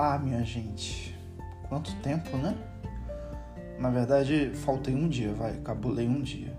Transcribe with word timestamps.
lá, 0.00 0.18
minha 0.18 0.42
gente. 0.42 1.14
Quanto 1.68 1.94
tempo, 1.96 2.36
né? 2.38 2.56
Na 3.78 3.90
verdade, 3.90 4.50
faltei 4.54 4.94
um 4.94 5.08
dia, 5.08 5.32
vai, 5.32 5.52
cabulei 5.58 6.08
um 6.08 6.20
dia. 6.20 6.56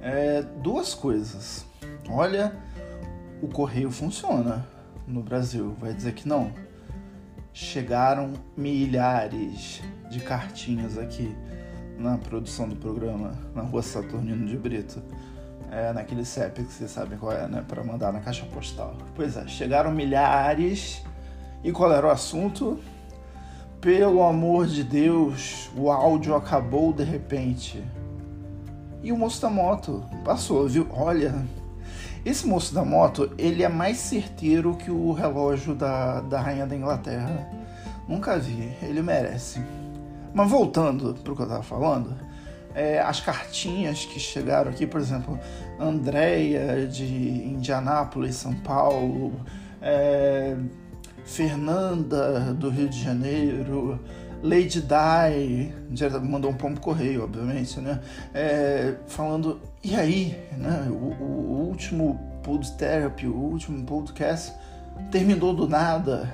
É, 0.00 0.42
duas 0.42 0.94
coisas. 0.94 1.66
Olha, 2.08 2.54
o 3.42 3.48
correio 3.48 3.90
funciona 3.90 4.66
no 5.06 5.22
Brasil, 5.22 5.74
vai 5.80 5.94
dizer 5.94 6.12
que 6.12 6.28
não. 6.28 6.52
Chegaram 7.52 8.34
milhares 8.56 9.82
de 10.10 10.20
cartinhas 10.20 10.98
aqui 10.98 11.34
na 11.98 12.18
produção 12.18 12.68
do 12.68 12.76
programa, 12.76 13.32
na 13.54 13.62
rua 13.62 13.82
Saturnino 13.82 14.46
de 14.46 14.56
Brito. 14.56 15.02
É, 15.70 15.92
naquele 15.92 16.24
CEP 16.24 16.62
que 16.62 16.72
vocês 16.72 16.90
sabem 16.90 17.18
qual 17.18 17.32
é, 17.32 17.48
né? 17.48 17.64
Para 17.66 17.82
mandar 17.82 18.12
na 18.12 18.20
caixa 18.20 18.44
postal. 18.46 18.96
Pois 19.14 19.36
é, 19.36 19.46
chegaram 19.48 19.90
milhares. 19.90 21.02
E 21.64 21.72
qual 21.72 21.90
era 21.90 22.06
o 22.06 22.10
assunto? 22.10 22.78
Pelo 23.80 24.22
amor 24.22 24.66
de 24.66 24.84
Deus, 24.84 25.70
o 25.74 25.90
áudio 25.90 26.34
acabou 26.34 26.92
de 26.92 27.02
repente. 27.02 27.82
E 29.02 29.10
o 29.10 29.16
moço 29.16 29.40
da 29.40 29.48
moto 29.48 30.04
passou, 30.22 30.68
viu? 30.68 30.86
Olha, 30.90 31.34
esse 32.24 32.46
moço 32.46 32.74
da 32.74 32.84
moto, 32.84 33.32
ele 33.36 33.62
é 33.62 33.68
mais 33.68 33.96
certeiro 33.96 34.76
que 34.76 34.90
o 34.90 35.12
relógio 35.12 35.74
da, 35.74 36.20
da 36.20 36.40
rainha 36.40 36.66
da 36.66 36.76
Inglaterra. 36.76 37.48
Nunca 38.06 38.38
vi, 38.38 38.70
ele 38.82 39.00
merece. 39.00 39.62
Mas 40.34 40.50
voltando 40.50 41.14
para 41.14 41.32
o 41.32 41.36
que 41.36 41.42
eu 41.42 41.46
estava 41.46 41.62
falando, 41.62 42.14
é, 42.74 43.00
as 43.00 43.20
cartinhas 43.20 44.04
que 44.04 44.20
chegaram 44.20 44.70
aqui, 44.70 44.86
por 44.86 45.00
exemplo, 45.00 45.38
Andréia 45.78 46.86
de 46.86 47.04
Indianápolis, 47.04 48.36
São 48.36 48.54
Paulo, 48.54 49.32
é, 49.80 50.56
Fernanda 51.24 52.54
do 52.54 52.68
Rio 52.68 52.88
de 52.88 53.02
Janeiro, 53.02 53.98
Lady 54.42 54.82
Di, 54.82 56.08
mandou 56.22 56.50
um 56.50 56.54
pombo 56.54 56.78
correio, 56.78 57.24
obviamente, 57.24 57.80
né? 57.80 57.98
É, 58.34 58.94
falando, 59.06 59.60
e 59.82 59.96
aí, 59.96 60.38
né? 60.58 60.86
O, 60.90 61.22
o, 61.22 61.66
último 61.68 62.20
Pod 62.42 62.70
Therapy, 62.72 63.26
o 63.26 63.34
último 63.34 63.84
podcast 63.86 64.52
terminou 65.10 65.54
do 65.54 65.66
nada. 65.66 66.30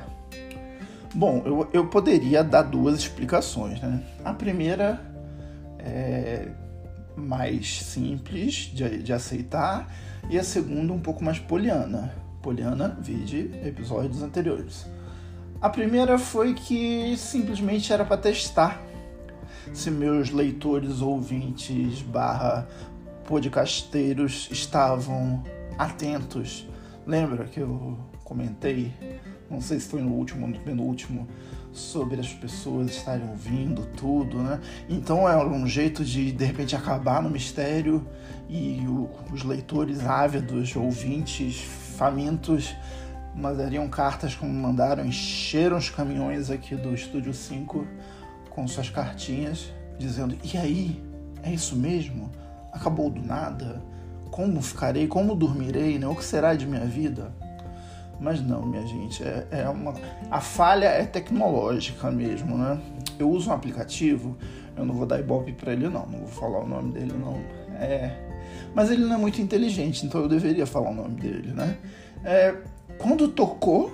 Bom, 1.15 1.43
eu, 1.47 1.69
eu 1.73 1.87
poderia 1.87 2.43
dar 2.43 2.63
duas 2.63 2.99
explicações, 2.99 3.81
né? 3.81 4.03
A 4.25 4.33
primeira 4.33 5.01
é 5.79 6.49
mais 7.17 7.83
simples 7.83 8.71
de, 8.73 9.03
de 9.03 9.13
aceitar 9.13 9.89
e 10.29 10.39
a 10.39 10.43
segunda 10.43 10.93
um 10.93 11.01
pouco 11.01 11.23
mais 11.23 11.39
poliana. 11.39 12.13
Poliana, 12.43 12.97
vide 13.01 13.51
episódios 13.65 14.23
anteriores. 14.23 14.87
A 15.61 15.69
primeira 15.69 16.19
foi 16.19 16.55
que 16.55 17.15
simplesmente 17.17 17.93
era 17.93 18.05
para 18.05 18.17
testar 18.17 18.81
se 19.73 19.91
meus 19.91 20.31
leitores, 20.31 21.01
ouvintes, 21.01 22.03
barra 22.03 22.67
podcasteiros 23.25 24.49
estavam 24.51 25.45
atentos. 25.79 26.67
Lembra 27.07 27.45
que 27.45 27.61
eu 27.61 27.97
comentei, 28.25 28.93
não 29.49 29.61
sei 29.61 29.79
se 29.79 29.89
foi 29.89 30.01
no 30.01 30.13
último 30.13 30.47
ou 30.47 30.53
no 30.53 30.59
penúltimo, 30.59 31.29
sobre 31.73 32.21
as 32.21 32.33
pessoas 32.33 32.91
estarem 32.91 33.29
ouvindo 33.29 33.87
tudo, 33.97 34.39
né? 34.39 34.61
Então 34.89 35.29
é 35.29 35.37
um 35.37 35.67
jeito 35.67 36.05
de 36.05 36.33
de 36.33 36.45
repente 36.45 36.75
acabar 36.75 37.23
no 37.23 37.31
mistério 37.31 38.05
e 38.49 38.85
o, 38.89 39.09
os 39.33 39.45
leitores 39.45 40.05
ávidos, 40.05 40.75
ouvintes 40.75 41.63
famintos, 42.01 42.75
mandariam 43.35 43.87
cartas 43.87 44.35
como 44.35 44.51
mandaram, 44.51 45.05
encheram 45.05 45.77
os 45.77 45.91
caminhões 45.91 46.51
aqui 46.51 46.75
do 46.75 46.95
Estúdio 46.95 47.35
5 47.35 47.87
com 48.49 48.67
suas 48.67 48.89
cartinhas 48.89 49.71
dizendo: 49.99 50.35
"E 50.43 50.57
aí? 50.57 51.05
É 51.43 51.53
isso 51.53 51.77
mesmo? 51.77 52.31
Acabou 52.73 53.11
do 53.11 53.21
nada? 53.21 53.83
Como 54.31 54.63
ficarei? 54.63 55.07
Como 55.07 55.35
dormirei? 55.35 55.99
Né? 55.99 56.07
O 56.07 56.15
que 56.15 56.25
será 56.25 56.55
de 56.55 56.67
minha 56.67 56.87
vida?" 56.87 57.31
Mas 58.19 58.41
não, 58.43 58.65
minha 58.65 58.87
gente, 58.87 59.23
é, 59.23 59.47
é 59.51 59.69
uma. 59.69 59.95
A 60.31 60.41
falha 60.41 60.87
é 60.87 61.05
tecnológica 61.05 62.11
mesmo, 62.11 62.57
né? 62.57 62.79
Eu 63.19 63.31
uso 63.31 63.51
um 63.51 63.53
aplicativo, 63.53 64.39
eu 64.75 64.87
não 64.87 64.95
vou 64.95 65.07
dar 65.07 65.21
ibope 65.21 65.53
para 65.53 65.73
ele, 65.73 65.89
não, 65.89 66.07
não 66.07 66.21
vou 66.21 66.29
falar 66.29 66.61
o 66.61 66.67
nome 66.67 66.93
dele, 66.93 67.13
não. 67.13 67.35
É. 67.79 68.30
Mas 68.75 68.91
ele 68.91 69.05
não 69.05 69.15
é 69.15 69.19
muito 69.19 69.41
inteligente, 69.41 70.07
então 70.07 70.21
eu 70.21 70.29
deveria 70.29 70.67
falar 70.67 70.91
o 70.91 70.95
nome 70.95 71.21
dele, 71.21 71.53
né? 71.53 71.77
É, 72.25 72.55
quando 72.99 73.29
tocou 73.29 73.93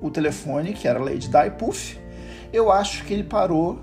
o 0.00 0.10
telefone, 0.10 0.72
que 0.72 0.86
era 0.86 0.98
Lady 0.98 1.28
Di, 1.28 1.50
puff, 1.58 1.98
eu 2.52 2.70
acho 2.70 3.04
que 3.04 3.14
ele 3.14 3.24
parou 3.24 3.78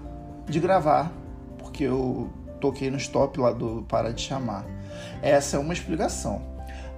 de 0.47 0.59
gravar, 0.59 1.11
porque 1.57 1.83
eu 1.83 2.29
toquei 2.59 2.89
no 2.89 2.97
stop 2.97 3.39
lá 3.39 3.51
do 3.51 3.85
para 3.87 4.13
de 4.13 4.21
chamar. 4.21 4.65
Essa 5.21 5.57
é 5.57 5.59
uma 5.59 5.73
explicação. 5.73 6.41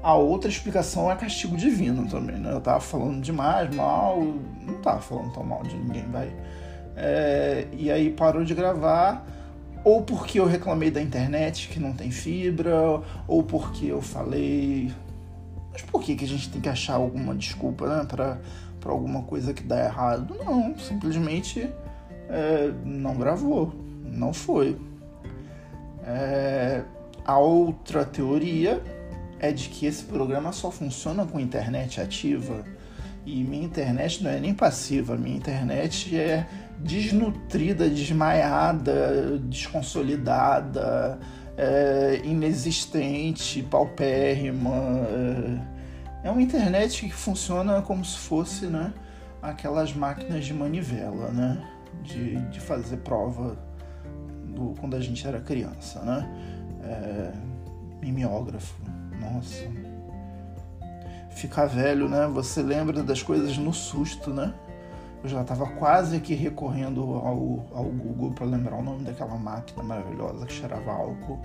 A 0.03 0.13
outra 0.15 0.49
explicação 0.49 1.11
é 1.11 1.15
castigo 1.15 1.57
divino 1.57 2.07
também, 2.07 2.37
né? 2.37 2.51
Eu 2.51 2.61
tava 2.61 2.79
falando 2.79 3.21
demais, 3.21 3.73
mal, 3.75 4.21
não 4.21 4.75
tava 4.81 5.01
falando 5.01 5.33
tão 5.33 5.43
mal 5.43 5.63
de 5.63 5.75
ninguém, 5.75 6.05
vai. 6.11 6.31
É, 6.95 7.67
e 7.73 7.91
aí 7.91 8.11
parou 8.11 8.43
de 8.43 8.53
gravar, 8.53 9.25
ou 9.83 10.01
porque 10.01 10.39
eu 10.39 10.45
reclamei 10.45 10.91
da 10.91 11.01
internet 11.01 11.69
que 11.69 11.79
não 11.79 11.93
tem 11.93 12.11
fibra, 12.11 13.01
ou 13.27 13.43
porque 13.43 13.87
eu 13.87 14.01
falei. 14.01 14.91
Mas 15.71 15.81
por 15.81 16.01
que, 16.01 16.15
que 16.15 16.25
a 16.25 16.27
gente 16.27 16.49
tem 16.49 16.61
que 16.61 16.69
achar 16.69 16.95
alguma 16.95 17.35
desculpa, 17.35 17.87
né? 17.87 18.05
Pra 18.05 18.39
alguma 18.85 19.23
coisa 19.23 19.53
que 19.53 19.63
dá 19.63 19.83
errado? 19.83 20.35
Não, 20.43 20.77
simplesmente 20.77 21.69
é, 22.29 22.71
não 22.83 23.15
gravou, 23.15 23.73
não 24.05 24.33
foi. 24.33 24.77
É, 26.05 26.83
a 27.25 27.37
outra 27.37 28.05
teoria 28.05 28.81
é 29.39 29.51
de 29.51 29.69
que 29.69 29.85
esse 29.85 30.03
programa 30.05 30.51
só 30.51 30.71
funciona 30.71 31.25
com 31.25 31.39
internet 31.39 31.99
ativa 32.01 32.63
e 33.25 33.43
minha 33.43 33.65
internet 33.65 34.23
não 34.23 34.31
é 34.31 34.39
nem 34.39 34.53
passiva, 34.53 35.17
minha 35.17 35.35
internet 35.35 36.15
é 36.15 36.47
desnutrida, 36.79 37.89
desmaiada, 37.89 39.37
desconsolidada, 39.39 41.19
é 41.57 42.21
inexistente, 42.23 43.63
paupérrima. 43.63 44.71
É 46.23 46.29
uma 46.29 46.41
internet 46.41 47.05
que 47.05 47.13
funciona 47.13 47.81
como 47.81 48.03
se 48.03 48.17
fosse 48.17 48.67
né, 48.67 48.93
aquelas 49.41 49.93
máquinas 49.93 50.45
de 50.45 50.53
manivela, 50.53 51.29
né? 51.31 51.67
De, 52.03 52.35
de 52.49 52.59
fazer 52.59 52.97
prova 52.97 53.57
do, 54.45 54.73
quando 54.79 54.95
a 54.95 54.99
gente 54.99 55.27
era 55.27 55.39
criança, 55.39 55.99
né? 56.01 56.29
É, 56.83 57.31
mimeógrafo 58.01 58.75
nossa. 59.19 59.63
Ficar 61.31 61.65
velho, 61.65 62.07
né? 62.07 62.27
Você 62.27 62.61
lembra 62.61 63.03
das 63.03 63.21
coisas 63.21 63.57
no 63.57 63.73
susto, 63.73 64.33
né? 64.33 64.53
Eu 65.23 65.29
já 65.29 65.41
estava 65.41 65.65
quase 65.65 66.17
aqui 66.17 66.35
recorrendo 66.35 67.01
ao, 67.01 67.65
ao 67.73 67.85
Google 67.85 68.31
para 68.31 68.45
lembrar 68.45 68.77
o 68.77 68.83
nome 68.83 69.03
daquela 69.03 69.35
máquina 69.35 69.81
maravilhosa 69.83 70.45
que 70.45 70.53
cheirava 70.53 70.91
álcool. 70.91 71.39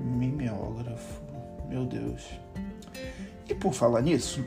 Mimeógrafo. 0.00 1.20
Meu 1.68 1.84
Deus. 1.84 2.22
E 3.48 3.54
por 3.54 3.72
falar 3.72 4.00
nisso, 4.00 4.44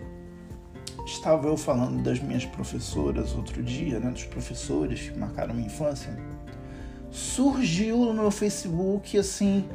estava 1.06 1.48
eu 1.48 1.56
falando 1.56 2.02
das 2.04 2.20
minhas 2.20 2.46
professoras 2.46 3.34
outro 3.36 3.62
dia, 3.62 4.00
né? 4.00 4.10
Dos 4.10 4.26
professores 4.26 5.10
que 5.10 5.18
marcaram 5.18 5.54
minha 5.54 5.68
infância. 5.68 6.18
Surgiu 7.12 7.98
no 7.98 8.14
meu 8.14 8.32
Facebook 8.32 9.18
assim 9.18 9.66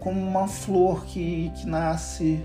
como 0.00 0.20
uma 0.20 0.48
flor 0.48 1.04
que, 1.04 1.52
que 1.56 1.66
nasce 1.66 2.44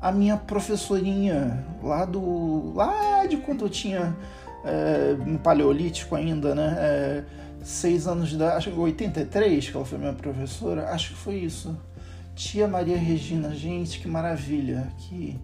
a 0.00 0.12
minha 0.12 0.36
professorinha 0.36 1.64
lá 1.82 2.04
do 2.04 2.72
lá 2.74 3.26
de 3.26 3.36
quando 3.38 3.64
eu 3.64 3.70
tinha 3.70 4.16
é, 4.64 5.14
no 5.24 5.38
paleolítico 5.38 6.14
ainda, 6.14 6.54
né? 6.54 6.76
É, 6.78 7.24
seis 7.62 8.06
anos 8.06 8.28
de 8.28 8.34
idade, 8.36 8.56
acho 8.56 8.70
que 8.70 8.78
83 8.78 9.70
que 9.70 9.76
ela 9.76 9.86
foi 9.86 9.98
minha 9.98 10.12
professora, 10.12 10.90
acho 10.90 11.10
que 11.10 11.16
foi 11.16 11.36
isso. 11.36 11.76
Tia 12.34 12.66
Maria 12.66 12.98
Regina, 12.98 13.54
gente, 13.54 14.00
que 14.00 14.08
maravilha, 14.08 14.88
que 14.98 15.38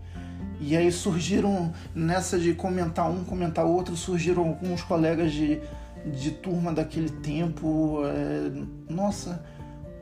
e 0.61 0.77
aí 0.77 0.93
surgiram 0.93 1.73
nessa 1.95 2.39
de 2.39 2.53
comentar 2.53 3.11
um, 3.11 3.25
comentar 3.25 3.65
outro, 3.65 3.97
surgiram 3.97 4.47
alguns 4.47 4.83
colegas 4.83 5.33
de, 5.33 5.59
de 6.05 6.33
turma 6.33 6.73
daquele 6.73 7.09
tempo. 7.09 8.03
É, 8.05 8.93
nossa, 8.93 9.43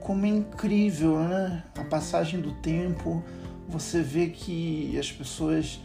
como 0.00 0.26
é 0.26 0.28
incrível, 0.28 1.20
né? 1.20 1.62
A 1.76 1.84
passagem 1.84 2.40
do 2.40 2.52
tempo, 2.54 3.22
você 3.68 4.02
vê 4.02 4.26
que 4.26 4.98
as 4.98 5.12
pessoas 5.12 5.80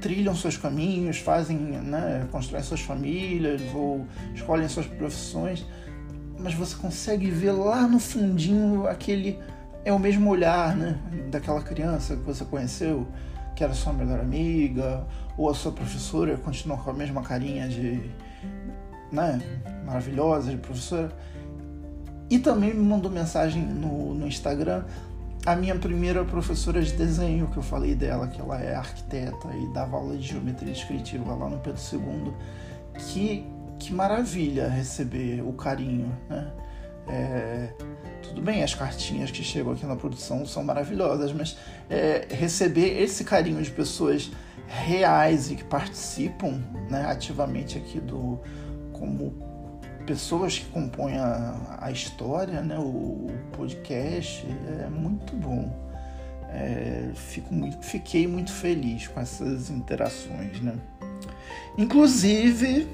trilham 0.00 0.34
seus 0.34 0.56
caminhos, 0.56 1.18
fazem, 1.18 1.56
né, 1.56 2.26
constroem 2.30 2.62
suas 2.62 2.80
famílias 2.80 3.60
ou 3.74 4.06
escolhem 4.34 4.68
suas 4.68 4.86
profissões, 4.86 5.64
mas 6.38 6.54
você 6.54 6.76
consegue 6.76 7.30
ver 7.30 7.52
lá 7.52 7.86
no 7.86 7.98
fundinho 7.98 8.86
aquele 8.86 9.38
é 9.84 9.92
o 9.92 9.98
mesmo 9.98 10.30
olhar, 10.30 10.74
né, 10.74 10.98
daquela 11.30 11.60
criança 11.60 12.16
que 12.16 12.22
você 12.22 12.44
conheceu, 12.44 13.06
que 13.54 13.62
era 13.62 13.74
sua 13.74 13.92
melhor 13.92 14.18
amiga, 14.18 15.06
ou 15.36 15.50
a 15.50 15.54
sua 15.54 15.72
professora 15.72 16.36
continua 16.38 16.78
com 16.78 16.90
a 16.90 16.94
mesma 16.94 17.22
carinha 17.22 17.68
de, 17.68 18.00
né, 19.12 19.40
maravilhosa 19.84 20.50
de 20.50 20.56
professora. 20.56 21.14
E 22.30 22.38
também 22.38 22.72
me 22.72 22.82
mandou 22.82 23.10
mensagem 23.10 23.62
no, 23.62 24.14
no 24.14 24.26
Instagram 24.26 24.84
a 25.46 25.54
minha 25.54 25.74
primeira 25.74 26.24
professora 26.24 26.80
de 26.82 26.92
desenho, 26.92 27.48
que 27.48 27.56
eu 27.56 27.62
falei 27.62 27.94
dela, 27.94 28.26
que 28.28 28.40
ela 28.40 28.60
é 28.62 28.74
arquiteta 28.74 29.48
e 29.54 29.72
dava 29.72 29.96
aula 29.96 30.16
de 30.16 30.26
geometria 30.26 30.72
descritiva 30.72 31.34
lá 31.34 31.48
no 31.48 31.58
Pedro 31.58 31.80
II. 31.92 32.32
Que, 32.98 33.46
que 33.78 33.92
maravilha 33.92 34.68
receber 34.68 35.42
o 35.42 35.52
carinho, 35.52 36.16
né? 36.28 36.52
É, 37.06 37.68
tudo 38.22 38.40
bem, 38.40 38.62
as 38.62 38.74
cartinhas 38.74 39.30
que 39.30 39.42
chegam 39.42 39.72
aqui 39.72 39.84
na 39.84 39.94
produção 39.94 40.46
são 40.46 40.64
maravilhosas, 40.64 41.32
mas 41.34 41.58
é, 41.90 42.26
receber 42.30 43.02
esse 43.02 43.24
carinho 43.24 43.62
de 43.62 43.70
pessoas 43.70 44.30
reais 44.66 45.50
e 45.50 45.56
que 45.56 45.64
participam 45.64 46.62
né, 46.88 47.04
ativamente 47.06 47.76
aqui 47.76 48.00
do 48.00 48.40
como 48.92 49.53
pessoas 50.06 50.58
que 50.58 50.66
compõem 50.66 51.16
a, 51.18 51.78
a 51.80 51.90
história, 51.90 52.60
né, 52.62 52.78
o, 52.78 52.82
o, 52.82 53.30
podcast, 53.52 54.46
é 54.84 54.88
muito 54.88 55.34
bom. 55.34 55.72
É, 56.50 57.10
fico 57.14 57.52
muito, 57.52 57.84
fiquei 57.84 58.26
muito 58.26 58.52
feliz 58.52 59.08
com 59.08 59.20
essas 59.20 59.70
interações, 59.70 60.60
né? 60.60 60.74
Inclusive, 61.76 62.86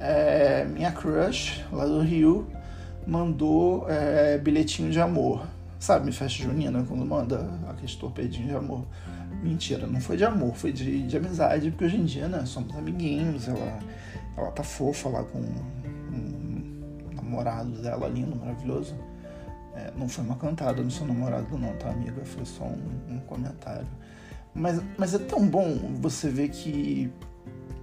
é, 0.00 0.64
minha 0.64 0.90
crush 0.90 1.64
lá 1.70 1.86
do 1.86 2.00
Rio 2.00 2.48
mandou 3.06 3.86
é, 3.88 4.36
bilhetinho 4.38 4.90
de 4.90 5.00
amor. 5.00 5.46
Sabe, 5.78 6.10
festa 6.10 6.42
junina, 6.42 6.82
quando 6.82 7.06
manda 7.06 7.48
aqueles 7.68 7.94
torpedinhos 7.94 8.48
de 8.48 8.56
amor. 8.56 8.84
Mentira, 9.42 9.86
não 9.86 10.00
foi 10.00 10.16
de 10.16 10.24
amor, 10.24 10.56
foi 10.56 10.72
de, 10.72 11.02
de 11.02 11.16
amizade, 11.16 11.70
porque 11.70 11.84
hoje 11.84 11.96
em 11.96 12.04
dia, 12.04 12.26
né, 12.26 12.44
somos 12.44 12.76
amiguinhos, 12.76 13.46
ela, 13.46 13.78
ela 14.36 14.50
tá 14.50 14.64
fofa 14.64 15.08
lá 15.08 15.22
com 15.22 15.40
namorado 17.28 17.82
dela, 17.82 18.08
lindo, 18.08 18.34
maravilhoso. 18.34 18.96
É, 19.74 19.92
não 19.96 20.08
foi 20.08 20.24
uma 20.24 20.36
cantada 20.36 20.82
no 20.82 20.90
seu 20.90 21.06
namorado, 21.06 21.56
não, 21.56 21.76
tá, 21.76 21.90
amiga? 21.90 22.24
Foi 22.24 22.44
só 22.44 22.64
um, 22.64 23.14
um 23.14 23.20
comentário. 23.20 23.86
Mas, 24.54 24.82
mas 24.96 25.14
é 25.14 25.18
tão 25.18 25.46
bom 25.46 25.94
você 26.00 26.28
ver 26.28 26.48
que, 26.48 27.12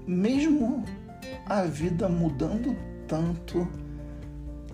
mesmo 0.06 0.84
a 1.46 1.64
vida 1.64 2.10
mudando 2.10 2.76
tanto, 3.08 3.68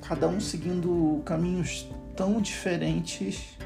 cada 0.02 0.28
um 0.28 0.40
seguindo 0.40 1.22
caminhos 1.26 1.88
tão 2.16 2.42
diferentes, 2.42 3.58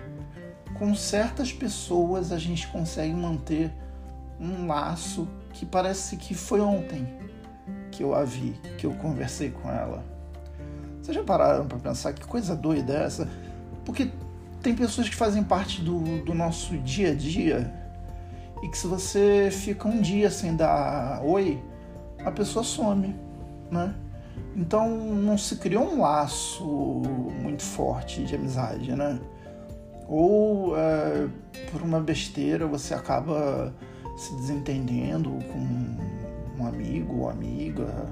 com 0.78 0.94
certas 0.94 1.54
pessoas 1.54 2.32
a 2.32 2.38
gente 2.38 2.68
consegue 2.68 3.14
manter 3.14 3.72
um 4.40 4.68
laço 4.68 5.28
que 5.54 5.66
parece 5.66 6.18
que 6.18 6.34
foi 6.34 6.60
ontem 6.60 7.08
que 7.90 8.04
eu 8.04 8.14
a 8.14 8.26
vi, 8.26 8.54
que 8.78 8.86
eu 8.86 8.94
conversei 8.96 9.50
com 9.50 9.70
ela. 9.70 10.15
Vocês 11.06 11.16
já 11.16 11.24
pararam 11.24 11.68
para 11.68 11.78
pensar 11.78 12.14
que 12.14 12.26
coisa 12.26 12.56
doida 12.56 12.92
é 12.92 13.04
essa? 13.04 13.30
Porque 13.86 14.10
tem 14.64 14.74
pessoas 14.74 15.08
que 15.08 15.16
fazem 15.16 15.44
parte 15.44 15.80
do, 15.80 16.00
do 16.24 16.34
nosso 16.34 16.76
dia 16.80 17.12
a 17.12 17.14
dia 17.14 17.72
e 18.64 18.68
que 18.68 18.76
se 18.76 18.88
você 18.88 19.50
fica 19.52 19.88
um 19.88 20.02
dia 20.02 20.32
sem 20.32 20.56
dar 20.56 21.22
oi, 21.24 21.64
a 22.26 22.32
pessoa 22.32 22.66
some, 22.66 23.16
né? 23.70 23.94
Então 24.56 24.98
não 24.98 25.38
se 25.38 25.58
criou 25.58 25.94
um 25.94 26.02
laço 26.02 26.66
muito 27.40 27.62
forte 27.62 28.24
de 28.24 28.34
amizade, 28.34 28.92
né? 28.96 29.20
Ou 30.08 30.76
é, 30.76 31.28
por 31.72 31.84
uma 31.84 32.00
besteira 32.00 32.66
você 32.66 32.96
acaba 32.96 33.72
se 34.18 34.34
desentendendo 34.38 35.30
com 35.30 36.64
um 36.64 36.66
amigo 36.66 37.20
ou 37.20 37.30
amiga 37.30 38.08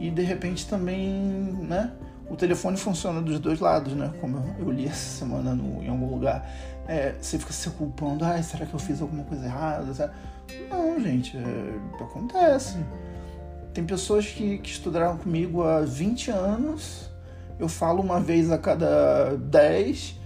e 0.00 0.10
de 0.10 0.22
repente 0.22 0.66
também, 0.66 1.12
né? 1.60 1.92
O 2.28 2.36
telefone 2.36 2.76
funciona 2.76 3.20
dos 3.20 3.38
dois 3.38 3.60
lados, 3.60 3.92
né? 3.92 4.12
Como 4.20 4.42
eu 4.58 4.70
li 4.70 4.86
essa 4.86 5.18
semana 5.18 5.54
no, 5.54 5.82
em 5.82 5.88
algum 5.88 6.10
lugar. 6.10 6.48
É, 6.86 7.14
você 7.20 7.38
fica 7.38 7.52
se 7.52 7.70
culpando, 7.70 8.24
ah, 8.24 8.42
será 8.42 8.66
que 8.66 8.74
eu 8.74 8.78
fiz 8.78 9.00
alguma 9.00 9.24
coisa 9.24 9.44
errada? 9.44 10.12
Não, 10.70 11.00
gente, 11.00 11.36
é, 11.36 12.02
acontece. 12.02 12.78
Tem 13.72 13.84
pessoas 13.84 14.26
que, 14.26 14.58
que 14.58 14.70
estudaram 14.70 15.16
comigo 15.16 15.62
há 15.62 15.80
20 15.80 16.30
anos, 16.30 17.10
eu 17.58 17.68
falo 17.68 18.02
uma 18.02 18.20
vez 18.20 18.50
a 18.50 18.58
cada 18.58 19.36
10 19.36 20.20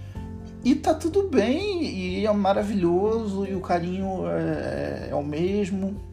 e 0.63 0.75
tá 0.75 0.93
tudo 0.93 1.29
bem, 1.29 1.83
e 1.83 2.25
é 2.25 2.33
maravilhoso, 2.33 3.45
e 3.45 3.55
o 3.55 3.61
carinho 3.61 4.27
é, 4.27 5.07
é 5.09 5.15
o 5.15 5.23
mesmo. 5.23 6.08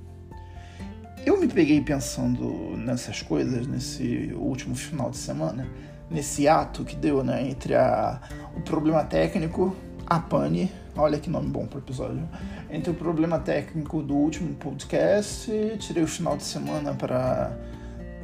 Eu 1.26 1.38
me 1.38 1.48
peguei 1.48 1.80
pensando 1.80 2.76
nessas 2.76 3.20
coisas 3.20 3.66
nesse 3.66 4.32
último 4.36 4.76
final 4.76 5.10
de 5.10 5.16
semana, 5.18 5.66
nesse 6.08 6.46
ato 6.46 6.84
que 6.84 6.94
deu 6.94 7.24
né, 7.24 7.46
entre 7.46 7.74
a, 7.74 8.20
o 8.56 8.60
problema 8.62 9.04
técnico, 9.04 9.76
a 10.06 10.20
pane 10.20 10.72
Olha 10.98 11.18
que 11.18 11.28
nome 11.28 11.48
bom 11.48 11.66
para 11.66 11.76
o 11.76 11.82
episódio. 11.82 12.26
Entre 12.70 12.90
o 12.90 12.94
problema 12.94 13.38
técnico 13.38 14.02
do 14.02 14.14
último 14.14 14.54
podcast, 14.54 15.52
tirei 15.78 16.02
o 16.02 16.06
final 16.06 16.38
de 16.38 16.42
semana 16.42 16.94
para 16.94 17.54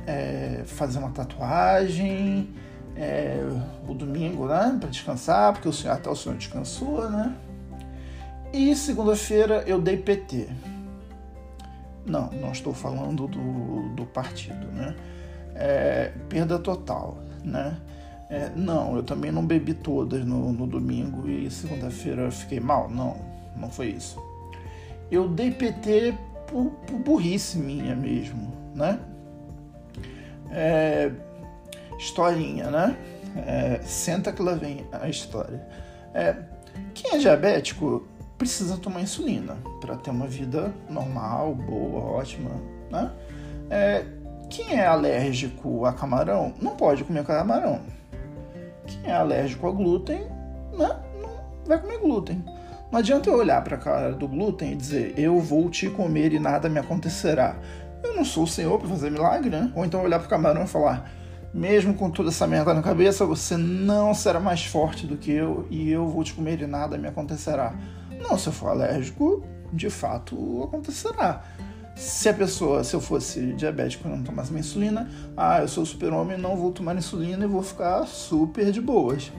é, 0.07 0.63
fazer 0.65 0.99
uma 0.99 1.11
tatuagem, 1.11 2.49
é, 2.97 3.45
o 3.87 3.93
domingo, 3.93 4.47
né, 4.47 4.79
para 4.81 4.89
descansar, 4.89 5.53
porque 5.53 5.69
o 5.69 5.73
senhor, 5.73 5.93
até 5.93 6.09
o 6.09 6.17
senhor 6.17 6.39
descansou, 6.39 7.11
né? 7.11 7.37
E 8.55 8.75
segunda-feira 8.75 9.65
eu 9.67 9.79
dei 9.79 9.99
PT. 9.99 10.49
Não, 12.05 12.31
não 12.33 12.53
estou 12.53 12.75
falando 12.75 13.27
do, 13.29 13.89
do 13.91 14.05
partido, 14.07 14.67
né? 14.73 14.95
É, 15.55 16.13
perda 16.29 16.59
total, 16.59 17.19
né? 17.45 17.77
É, 18.29 18.51
não, 18.57 18.97
eu 18.97 19.03
também 19.03 19.31
não 19.31 19.45
bebi 19.45 19.75
todas 19.75 20.25
no, 20.25 20.53
no 20.53 20.67
domingo 20.67 21.29
e 21.29 21.51
segunda-feira 21.51 22.31
fiquei 22.31 22.61
mal. 22.61 22.89
Não, 22.89 23.17
não 23.57 23.71
foi 23.71 23.89
isso. 23.89 24.19
Eu 25.11 25.29
dei 25.29 25.51
PT 25.51 26.15
por, 26.47 26.71
por 26.87 26.99
burrice 26.99 27.59
minha 27.59 27.95
mesmo, 27.95 28.53
né? 28.75 28.99
É, 30.51 31.13
historinha, 31.99 32.71
né? 32.71 32.97
É, 33.47 33.81
senta 33.85 34.33
que 34.33 34.43
lá 34.43 34.55
vem 34.55 34.87
a 34.93 35.09
história. 35.09 35.67
É, 36.15 36.37
quem 36.95 37.17
é 37.17 37.19
diabético 37.19 38.07
precisa 38.43 38.77
tomar 38.77 39.01
insulina 39.01 39.57
para 39.81 39.97
ter 39.97 40.11
uma 40.11 40.27
vida 40.27 40.73
normal, 40.89 41.55
boa, 41.55 42.01
ótima, 42.19 42.51
né? 42.91 43.11
É, 43.71 44.05
quem 44.51 44.75
é 44.79 44.87
alérgico 44.87 45.87
a 45.87 45.93
camarão 45.93 46.53
não 46.61 46.77
pode 46.77 47.05
comer 47.05 47.25
camarão 47.25 47.81
quem 48.87 49.11
é 49.11 49.15
alérgico 49.15 49.67
ao 49.67 49.73
glúten, 49.73 50.27
né, 50.77 50.97
não 51.21 51.31
vai 51.67 51.81
comer 51.81 51.99
glúten. 51.99 52.45
Não 52.91 52.99
adianta 52.99 53.31
eu 53.31 53.39
olhar 53.39 53.63
para 53.63 53.77
a 53.77 53.79
cara 53.79 54.13
do 54.13 54.29
glúten 54.29 54.73
e 54.73 54.77
dizer 54.77 55.15
eu 55.17 55.41
vou 55.41 55.71
te 55.71 55.89
comer 55.89 56.33
e 56.33 56.39
nada 56.39 56.69
me 56.69 56.79
acontecerá. 56.79 57.57
Eu 58.03 58.15
não 58.15 58.25
sou 58.25 58.45
o 58.45 58.49
Senhor 58.49 58.79
para 58.79 58.89
fazer 58.89 59.11
milagre, 59.11 59.49
né? 59.49 59.73
Ou 59.75 59.85
então 59.85 60.03
olhar 60.03 60.19
para 60.19 60.27
o 60.27 60.31
camarão 60.31 60.65
e 60.65 60.67
falar 60.67 61.11
mesmo 61.55 61.95
com 61.95 62.11
toda 62.11 62.31
essa 62.31 62.47
merda 62.47 62.73
na 62.73 62.83
cabeça, 62.83 63.27
você 63.27 63.59
não 63.59 64.15
será 64.15 64.41
mais 64.41 64.65
forte 64.65 65.07
do 65.07 65.19
que 65.19 65.31
eu 65.31 65.67
e 65.71 65.91
eu 65.91 66.07
vou 66.07 66.25
te 66.25 66.33
comer 66.33 66.61
e 66.63 66.67
nada 66.67 66.97
me 66.97 67.07
acontecerá. 67.07 67.75
Não, 68.23 68.39
se 68.39 68.49
eu 68.49 68.53
for 68.53 68.69
alérgico, 68.69 69.45
de 69.73 69.91
fato 69.91 70.65
acontecerá. 70.65 71.43
Se 71.95 72.29
a 72.29 72.35
pessoa, 72.35 72.83
se 72.85 72.95
eu 72.95 73.01
fosse 73.01 73.53
diabético 73.53 74.09
e 74.09 74.11
não 74.11 74.23
tomasse 74.23 74.51
minha 74.51 74.61
insulina, 74.61 75.11
ah, 75.37 75.61
eu 75.61 75.69
sou 75.69 75.85
super-homem, 75.85 76.39
não 76.39 76.57
vou 76.57 76.73
tomar 76.73 76.97
insulina 76.97 77.45
e 77.45 77.49
vou 77.49 77.63
ficar 77.63 78.07
super 78.07 78.71
de 78.73 78.81
boas. 78.81 79.31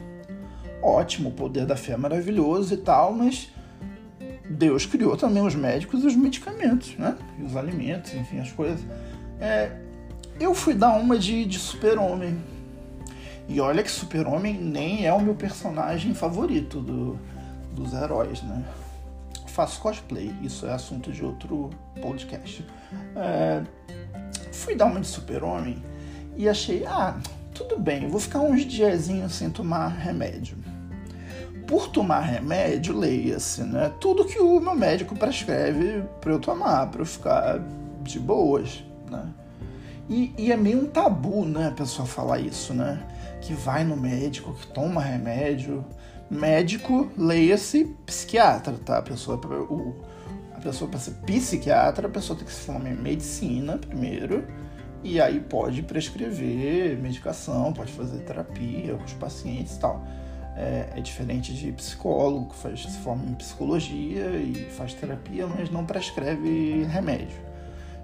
Ótimo, 0.82 1.30
o 1.30 1.32
poder 1.32 1.66
da 1.66 1.75
fé 1.75 1.94
é 1.94 1.98
maravilhoso 1.98 2.74
e 2.74 2.78
tal, 2.78 3.13
mas 3.13 3.50
Deus 4.50 4.86
criou 4.86 5.16
também 5.16 5.44
os 5.44 5.56
médicos 5.56 6.04
e 6.04 6.08
os 6.08 6.16
medicamentos, 6.16 6.96
né? 6.98 7.16
E 7.40 7.44
os 7.44 7.56
alimentos, 7.56 8.13
enfim, 8.13 8.40
as 8.40 8.52
coisas. 8.52 8.82
É, 9.40 9.72
eu 10.40 10.54
fui 10.54 10.74
dar 10.74 10.94
uma 10.96 11.18
de, 11.18 11.46
de 11.46 11.58
super-homem. 11.58 12.38
E 13.48 13.60
olha 13.60 13.82
que 13.82 13.92
super-homem 13.92 14.54
nem 14.54 15.06
é 15.06 15.13
o 15.13 15.20
meu 15.20 15.36
personagem 15.36 16.13
favorito 16.13 16.80
do, 16.80 17.20
dos 17.74 17.94
heróis, 17.94 18.42
né? 18.44 18.63
faço 19.53 19.80
cosplay, 19.80 20.34
isso 20.42 20.65
é 20.65 20.74
assunto 20.74 21.12
de 21.12 21.24
outro 21.24 21.70
podcast. 22.01 22.65
É, 23.15 23.62
fui 24.51 24.75
dar 24.75 24.86
uma 24.86 25.00
de 25.00 25.06
super-homem 25.06 25.82
e 26.36 26.50
achei, 26.50 26.84
ah, 26.88 27.15
tudo 27.53 27.80
bem, 27.80 28.03
eu 28.03 28.10
vou 28.10 28.20
ficar 28.20 28.39
uns 28.39 28.65
diazinhos 28.65 29.36
sem 29.36 29.51
tomar 29.51 29.89
remédio. 29.89 30.58
Por 31.68 31.88
tomar 31.89 32.22
remédio, 32.22 32.98
leia-se, 32.98 33.63
né? 33.63 33.92
Tudo 34.01 34.25
que 34.25 34.39
o 34.39 34.60
meu 34.60 34.75
médico 34.75 35.15
prescreve 35.15 36.03
para 36.20 36.32
eu 36.32 36.39
tomar, 36.39 36.88
para 36.88 37.01
eu 37.01 37.06
ficar 37.06 37.60
de 38.01 38.20
boas, 38.20 38.84
né? 39.10 39.30
E, 40.10 40.34
e, 40.38 40.51
é 40.51 40.58
meio 40.58 40.84
um 40.84 40.88
tabu, 40.88 41.46
né, 41.46 41.68
a 41.68 41.72
pessoa 41.72 42.06
falar 42.06 42.39
isso, 42.39 42.74
né? 42.74 43.01
Que 43.39 43.53
vai 43.53 43.86
no 43.86 43.96
médico, 43.96 44.53
que 44.53 44.68
toma 44.68 45.00
remédio 45.00 45.86
médico, 46.30 47.10
leia-se 47.18 47.86
psiquiatra, 48.06 48.74
tá? 48.84 48.98
A 48.98 49.01
pessoa, 49.01 49.38
o, 49.38 49.96
a 50.53 50.60
pessoa, 50.60 50.89
para 50.89 51.00
ser 51.00 51.12
psiquiatra, 51.25 52.08
a 52.08 52.12
pessoa 52.12 52.38
tem 52.38 52.46
que 52.46 52.53
se 52.53 52.65
formar 52.65 52.89
em 52.89 52.96
medicina 52.96 53.77
primeiro, 53.77 54.46
e 55.03 55.20
aí 55.20 55.39
pode 55.39 55.84
prescrever 55.84 56.98
medicação, 56.98 57.74
pode 57.74 57.92
fazer 57.92 58.20
terapia 58.20 58.96
com 58.96 59.03
os 59.03 59.13
pacientes 59.13 59.75
e 59.75 59.80
tal. 59.80 60.03
É, 60.56 60.89
é, 60.96 61.01
diferente 61.01 61.51
de 61.51 61.72
psicólogo, 61.72 62.50
que 62.50 62.56
faz, 62.56 62.84
se 62.84 63.00
forma 63.00 63.25
em 63.25 63.34
psicologia 63.34 64.30
e 64.38 64.70
faz 64.77 64.94
terapia, 64.94 65.48
mas 65.48 65.72
não 65.72 65.84
prescreve 65.84 66.84
remédio. 66.84 67.42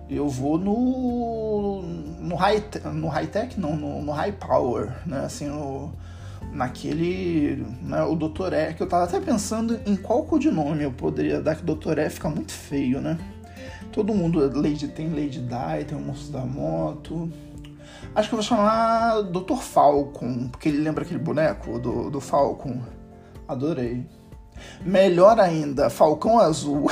Eu 0.10 0.28
vou 0.28 0.58
no, 0.58 1.84
no 1.84 2.36
high, 2.36 2.64
no 2.92 3.08
high 3.08 3.28
tech, 3.28 3.60
não, 3.60 3.76
no, 3.76 4.02
no 4.02 4.12
high 4.12 4.32
power, 4.32 4.92
né? 5.06 5.20
Assim, 5.20 5.46
no, 5.46 5.94
naquele. 6.52 7.66
Né, 7.82 8.04
o. 8.04 8.54
E, 8.54 8.74
que 8.74 8.84
eu 8.84 8.88
tava 8.88 9.04
até 9.06 9.20
pensando 9.20 9.80
em 9.86 9.96
qual 9.96 10.24
codinome 10.24 10.84
eu 10.84 10.92
poderia 10.92 11.42
dar, 11.42 11.56
que 11.56 11.64
Dr. 11.64 11.98
E 12.00 12.10
fica 12.10 12.30
muito 12.30 12.52
feio, 12.52 13.02
né? 13.02 13.18
Todo 13.92 14.14
mundo 14.14 14.40
Lady, 14.60 14.88
tem 14.88 15.10
Lady 15.10 15.40
Di, 15.40 15.86
tem 15.88 15.98
o 15.98 16.02
Moço 16.02 16.32
da 16.32 16.46
Moto. 16.46 17.32
Acho 18.14 18.30
que 18.30 18.36
eu 18.36 18.38
vou 18.38 18.44
chamar 18.44 19.22
Dr. 19.24 19.58
Falcon, 19.58 20.48
porque 20.50 20.70
ele 20.70 20.80
lembra 20.80 21.04
aquele 21.04 21.20
boneco 21.20 21.80
do, 21.80 22.10
do 22.10 22.20
Falcon. 22.20 22.82
Adorei. 23.48 24.06
Melhor 24.86 25.40
ainda, 25.40 25.90
Falcão 25.90 26.40
Azul. 26.40 26.92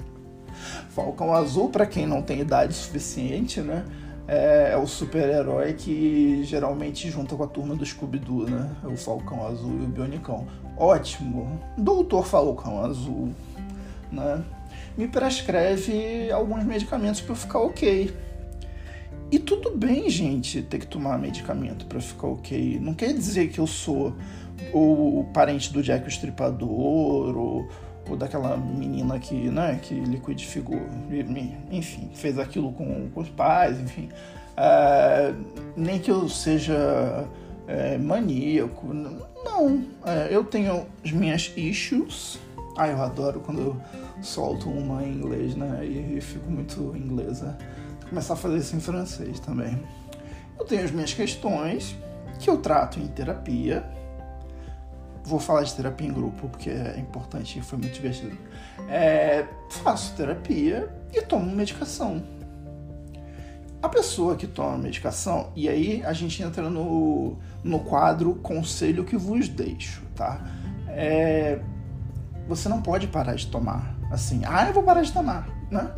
Falcão 0.90 1.32
Azul, 1.34 1.68
para 1.70 1.86
quem 1.86 2.06
não 2.06 2.22
tem 2.22 2.40
idade 2.40 2.74
suficiente, 2.74 3.60
né? 3.60 3.84
É, 4.28 4.72
é 4.72 4.76
o 4.76 4.86
super-herói 4.86 5.72
que 5.72 6.44
geralmente 6.44 7.10
junta 7.10 7.34
com 7.34 7.42
a 7.42 7.46
turma 7.46 7.74
do 7.74 7.84
Scooby-Doo, 7.84 8.48
né? 8.48 8.70
O 8.84 8.94
Falcão 8.94 9.46
Azul 9.46 9.80
e 9.80 9.84
o 9.84 9.88
Bionicão. 9.88 10.46
Ótimo! 10.76 11.58
Doutor 11.78 12.26
Falcão 12.26 12.84
Azul, 12.84 13.30
né? 14.12 14.44
Me 14.98 15.08
prescreve 15.08 16.30
alguns 16.30 16.62
medicamentos 16.64 17.22
para 17.22 17.34
ficar 17.34 17.60
ok. 17.60 18.14
E 19.30 19.38
tudo 19.38 19.76
bem, 19.76 20.10
gente, 20.10 20.60
ter 20.60 20.78
que 20.78 20.86
tomar 20.86 21.18
medicamento 21.18 21.86
para 21.86 22.00
ficar 22.00 22.26
ok. 22.26 22.78
Não 22.80 22.92
quer 22.92 23.14
dizer 23.14 23.48
que 23.48 23.58
eu 23.58 23.66
sou 23.66 24.14
o 24.74 25.24
parente 25.32 25.72
do 25.72 25.82
Jack 25.82 26.04
o 26.04 26.08
Estripador 26.08 27.36
ou 27.36 27.68
daquela 28.16 28.56
menina 28.56 29.18
que, 29.18 29.34
né, 29.34 29.78
que 29.82 29.94
liquidificou, 29.94 30.80
enfim, 31.70 32.10
fez 32.14 32.38
aquilo 32.38 32.72
com, 32.72 33.08
com 33.10 33.20
os 33.20 33.28
pais, 33.28 33.78
enfim. 33.80 34.08
É, 34.56 35.32
nem 35.76 35.98
que 35.98 36.10
eu 36.10 36.28
seja 36.28 37.26
é, 37.66 37.96
maníaco, 37.98 38.92
não. 38.92 39.84
É, 40.04 40.28
eu 40.30 40.44
tenho 40.44 40.86
as 41.04 41.12
minhas 41.12 41.52
issues. 41.56 42.38
Ah, 42.76 42.88
eu 42.88 43.00
adoro 43.02 43.40
quando 43.40 43.60
eu 43.60 43.76
solto 44.22 44.68
uma 44.68 45.02
em 45.02 45.12
inglês, 45.12 45.54
né, 45.54 45.84
e 45.84 46.20
fico 46.20 46.50
muito 46.50 46.96
inglesa. 46.96 47.56
Vou 48.00 48.08
começar 48.10 48.34
a 48.34 48.36
fazer 48.36 48.58
isso 48.58 48.76
em 48.76 48.80
francês 48.80 49.38
também. 49.40 49.78
Eu 50.58 50.64
tenho 50.64 50.84
as 50.84 50.90
minhas 50.90 51.12
questões 51.12 51.96
que 52.38 52.48
eu 52.48 52.56
trato 52.56 52.98
em 52.98 53.06
terapia, 53.06 53.84
vou 55.28 55.38
falar 55.38 55.62
de 55.62 55.74
terapia 55.74 56.08
em 56.08 56.12
grupo 56.12 56.48
porque 56.48 56.70
é 56.70 56.98
importante 56.98 57.58
e 57.58 57.62
foi 57.62 57.78
muito 57.78 57.92
divertido. 57.92 58.36
É, 58.88 59.46
faço 59.70 60.14
terapia 60.16 60.88
e 61.12 61.20
tomo 61.20 61.54
medicação. 61.54 62.22
A 63.80 63.88
pessoa 63.88 64.34
que 64.34 64.46
toma 64.46 64.76
medicação, 64.78 65.52
e 65.54 65.68
aí 65.68 66.02
a 66.04 66.12
gente 66.12 66.42
entra 66.42 66.68
no, 66.68 67.36
no 67.62 67.78
quadro 67.80 68.34
conselho 68.36 69.04
que 69.04 69.16
vos 69.16 69.48
deixo, 69.48 70.02
tá? 70.16 70.40
É, 70.88 71.60
você 72.48 72.68
não 72.68 72.82
pode 72.82 73.06
parar 73.06 73.34
de 73.34 73.46
tomar. 73.46 73.94
Assim, 74.10 74.42
ah, 74.46 74.66
eu 74.66 74.72
vou 74.72 74.82
parar 74.82 75.02
de 75.02 75.12
tomar, 75.12 75.46
né? 75.70 75.92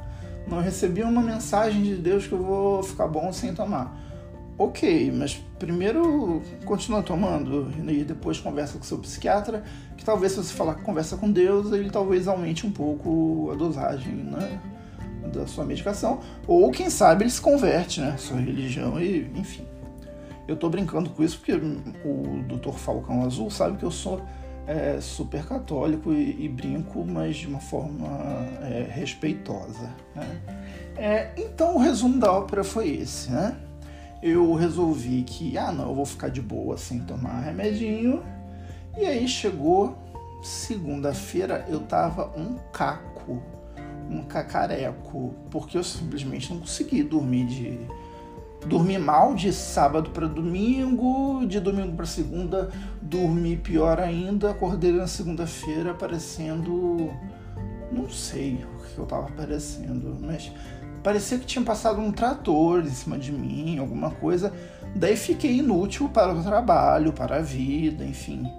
Não 0.46 0.60
recebi 0.60 1.02
uma 1.02 1.22
mensagem 1.22 1.82
de 1.82 1.96
Deus 1.96 2.26
que 2.26 2.32
eu 2.32 2.42
vou 2.42 2.82
ficar 2.82 3.06
bom 3.06 3.32
sem 3.32 3.54
tomar 3.54 4.09
ok, 4.60 5.10
mas 5.10 5.42
primeiro 5.58 6.42
continua 6.66 7.02
tomando 7.02 7.72
e 7.90 8.04
depois 8.04 8.38
conversa 8.38 8.76
com 8.76 8.84
seu 8.84 8.98
psiquiatra, 8.98 9.64
que 9.96 10.04
talvez 10.04 10.32
se 10.32 10.44
você 10.44 10.52
falar 10.52 10.74
que 10.74 10.82
conversa 10.82 11.16
com 11.16 11.32
Deus, 11.32 11.72
ele 11.72 11.88
talvez 11.88 12.28
aumente 12.28 12.66
um 12.66 12.70
pouco 12.70 13.50
a 13.50 13.54
dosagem, 13.54 14.12
né? 14.12 14.60
Da 15.32 15.46
sua 15.46 15.64
medicação, 15.64 16.20
ou 16.46 16.70
quem 16.70 16.90
sabe 16.90 17.24
ele 17.24 17.30
se 17.30 17.40
converte, 17.40 18.02
né? 18.02 18.16
Sua 18.18 18.38
religião 18.38 19.00
e 19.00 19.30
enfim. 19.34 19.66
Eu 20.46 20.56
tô 20.56 20.68
brincando 20.68 21.08
com 21.08 21.22
isso 21.22 21.38
porque 21.38 21.52
o 21.52 22.42
Dr. 22.42 22.72
Falcão 22.72 23.24
Azul 23.24 23.50
sabe 23.50 23.78
que 23.78 23.84
eu 23.84 23.90
sou 23.90 24.20
é, 24.66 25.00
super 25.00 25.46
católico 25.46 26.12
e, 26.12 26.44
e, 26.44 26.48
brinco, 26.48 27.04
mas 27.06 27.36
de 27.36 27.46
uma 27.46 27.60
forma 27.60 28.08
é, 28.62 28.86
respeitosa. 28.90 29.90
Né? 30.14 30.40
É, 30.96 31.30
então 31.38 31.76
o 31.76 31.78
resumo 31.78 32.18
da 32.18 32.32
ópera 32.32 32.62
foi 32.62 32.90
esse, 32.90 33.30
né? 33.30 33.56
Eu 34.22 34.54
resolvi 34.54 35.22
que, 35.22 35.56
ah, 35.56 35.72
não, 35.72 35.88
eu 35.88 35.94
vou 35.94 36.06
ficar 36.06 36.28
de 36.28 36.42
boa 36.42 36.76
sem 36.76 37.00
tomar 37.00 37.40
remedinho. 37.40 38.22
E 38.98 39.04
aí 39.04 39.26
chegou 39.26 39.96
segunda-feira, 40.42 41.64
eu 41.68 41.80
tava 41.80 42.32
um 42.36 42.56
caco, 42.72 43.42
um 44.08 44.22
cacareco, 44.22 45.34
porque 45.50 45.76
eu 45.76 45.84
simplesmente 45.84 46.52
não 46.52 46.60
consegui 46.60 47.02
dormir 47.02 47.46
de 47.46 47.78
dormir 48.66 48.98
mal 48.98 49.34
de 49.34 49.52
sábado 49.54 50.10
para 50.10 50.26
domingo, 50.26 51.46
de 51.46 51.58
domingo 51.58 51.96
para 51.96 52.04
segunda 52.04 52.70
dormi 53.00 53.56
pior 53.56 53.98
ainda, 53.98 54.50
acordei 54.50 54.92
na 54.92 55.06
segunda-feira 55.06 55.94
parecendo 55.94 57.10
não 57.90 58.08
sei 58.08 58.64
o 58.64 58.94
que 58.94 58.98
eu 58.98 59.06
tava 59.06 59.30
parecendo, 59.32 60.16
mas 60.20 60.52
parecia 61.02 61.38
que 61.38 61.46
tinha 61.46 61.64
passado 61.64 62.00
um 62.00 62.12
trator 62.12 62.84
em 62.84 62.90
cima 62.90 63.18
de 63.18 63.32
mim, 63.32 63.78
alguma 63.78 64.10
coisa. 64.10 64.52
Daí 64.94 65.16
fiquei 65.16 65.58
inútil 65.58 66.08
para 66.08 66.34
o 66.34 66.42
trabalho, 66.42 67.12
para 67.12 67.36
a 67.36 67.40
vida, 67.40 68.04
enfim. 68.04 68.50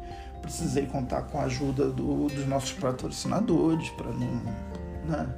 Precisei 0.42 0.86
contar 0.86 1.24
com 1.24 1.40
a 1.40 1.44
ajuda 1.44 1.90
do, 1.90 2.28
dos 2.28 2.48
nossos 2.48 2.74
patrocinadores 2.74 3.90
para 3.92 4.12
não, 4.12 4.42
né, 5.06 5.30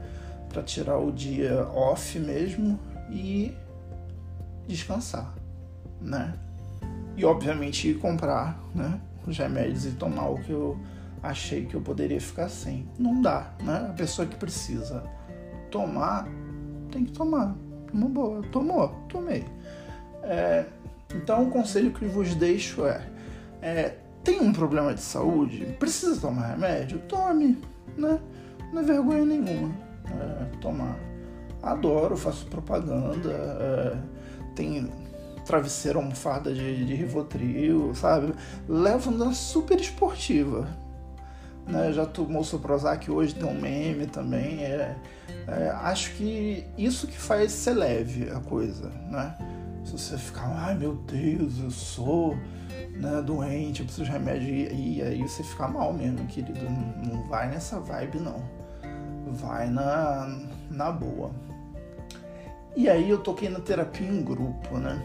para 0.50 0.64
tirar 0.64 0.98
o 0.98 1.12
dia 1.12 1.68
off 1.74 2.18
mesmo 2.20 2.80
e 3.10 3.54
descansar, 4.68 5.34
né? 6.00 6.34
E 7.18 7.26
obviamente 7.26 7.94
comprar, 7.96 8.58
né, 8.74 9.00
os 9.28 9.38
remédios 9.38 9.86
e 9.86 9.92
tomar 9.92 10.30
o 10.30 10.38
que 10.40 10.52
eu 10.52 10.80
achei 11.22 11.66
que 11.66 11.76
eu 11.76 11.82
poderia 11.82 12.20
ficar 12.20 12.50
sem. 12.50 12.88
Não 12.98 13.22
dá, 13.22 13.52
né? 13.62 13.88
A 13.90 13.94
pessoa 13.94 14.28
que 14.28 14.36
precisa 14.36 15.04
tomar 15.70 16.28
tem 16.94 17.06
que 17.06 17.12
tomar. 17.12 17.56
Uma 17.92 18.08
boa. 18.08 18.42
Tomou? 18.52 18.90
Tomei. 19.10 19.44
É, 20.24 20.66
então, 21.14 21.44
o 21.44 21.52
conselho 21.52 21.92
que 21.92 22.06
vos 22.06 22.36
deixo 22.36 22.86
é, 22.86 23.02
é: 23.62 23.96
tem 24.24 24.40
um 24.40 24.54
problema 24.54 24.94
de 24.94 25.02
saúde? 25.02 25.66
Precisa 25.80 26.22
tomar 26.22 26.52
remédio? 26.52 27.00
Tome, 27.10 27.58
né? 27.98 28.20
Não 28.72 28.82
é 28.82 28.84
vergonha 28.84 29.26
nenhuma 29.26 29.74
é, 30.08 30.58
tomar. 30.58 30.98
Adoro, 31.62 32.16
faço 32.16 32.46
propaganda. 32.46 33.32
É, 33.32 33.98
tem 34.56 34.90
travesseiro, 35.46 36.00
almofada 36.00 36.54
de, 36.54 36.86
de 36.86 36.94
Rivotril, 36.94 37.94
sabe? 37.96 38.34
Levo 38.68 39.12
na 39.12 39.34
super 39.34 39.80
esportiva 39.80 40.68
né? 41.68 41.92
Já 41.94 42.06
tomou 42.06 42.44
seu 42.44 42.60
Prozac 42.60 43.10
hoje, 43.10 43.36
tem 43.36 43.46
um 43.46 43.60
meme 43.60 44.06
também. 44.06 44.64
É, 44.64 44.96
é, 45.48 45.70
acho 45.70 46.12
que 46.16 46.66
isso 46.78 47.08
que 47.08 47.18
faz 47.18 47.52
ser 47.52 47.74
leve 47.74 48.30
a 48.30 48.40
coisa, 48.40 48.90
né? 49.10 49.36
Se 49.84 49.92
você 49.92 50.18
ficar, 50.18 50.48
ai 50.48 50.76
meu 50.76 50.96
Deus, 50.96 51.60
eu 51.60 51.70
sou 51.72 52.38
né, 52.92 53.22
doente, 53.22 53.82
eu 53.82 53.86
preciso 53.86 54.06
de 54.06 54.12
remédio, 54.12 54.48
e, 54.50 55.02
aí 55.02 55.22
você 55.22 55.44
fica 55.44 55.68
mal 55.68 55.92
mesmo, 55.94 56.26
querido. 56.28 56.60
Não 57.06 57.24
vai 57.24 57.50
nessa 57.50 57.80
vibe, 57.80 58.20
não. 58.20 58.42
Vai 59.28 59.70
na, 59.70 60.40
na 60.70 60.92
boa. 60.92 61.32
E 62.76 62.90
aí 62.90 63.10
eu 63.10 63.20
toquei 63.20 63.50
na 63.50 63.60
terapia 63.60 64.08
em 64.08 64.24
grupo, 64.24 64.78
né? 64.78 65.02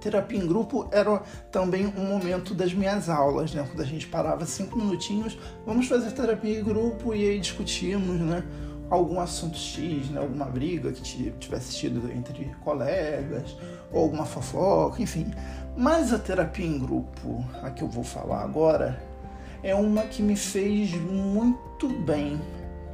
terapia 0.00 0.38
em 0.38 0.46
grupo 0.46 0.88
era 0.92 1.20
também 1.50 1.86
um 1.86 2.06
momento 2.06 2.54
das 2.54 2.72
minhas 2.72 3.08
aulas, 3.08 3.52
né? 3.52 3.66
Quando 3.66 3.80
a 3.80 3.84
gente 3.84 4.06
parava 4.06 4.44
cinco 4.46 4.78
minutinhos, 4.78 5.36
vamos 5.64 5.88
fazer 5.88 6.12
terapia 6.12 6.60
em 6.60 6.62
grupo 6.62 7.14
e 7.14 7.28
aí 7.28 7.40
discutimos, 7.40 8.20
né? 8.20 8.44
Algum 8.88 9.18
assunto 9.18 9.56
X, 9.56 10.10
né? 10.10 10.20
Alguma 10.20 10.46
briga 10.46 10.92
que 10.92 11.30
tivesse 11.38 11.76
tido 11.76 12.10
entre 12.12 12.44
colegas, 12.62 13.56
ou 13.92 14.02
alguma 14.02 14.24
fofoca, 14.24 15.02
enfim. 15.02 15.32
Mas 15.76 16.12
a 16.12 16.18
terapia 16.18 16.66
em 16.66 16.78
grupo, 16.78 17.44
a 17.62 17.70
que 17.70 17.82
eu 17.82 17.88
vou 17.88 18.04
falar 18.04 18.42
agora, 18.42 19.02
é 19.62 19.74
uma 19.74 20.02
que 20.02 20.22
me 20.22 20.36
fez 20.36 20.94
muito 20.94 21.88
bem 21.88 22.40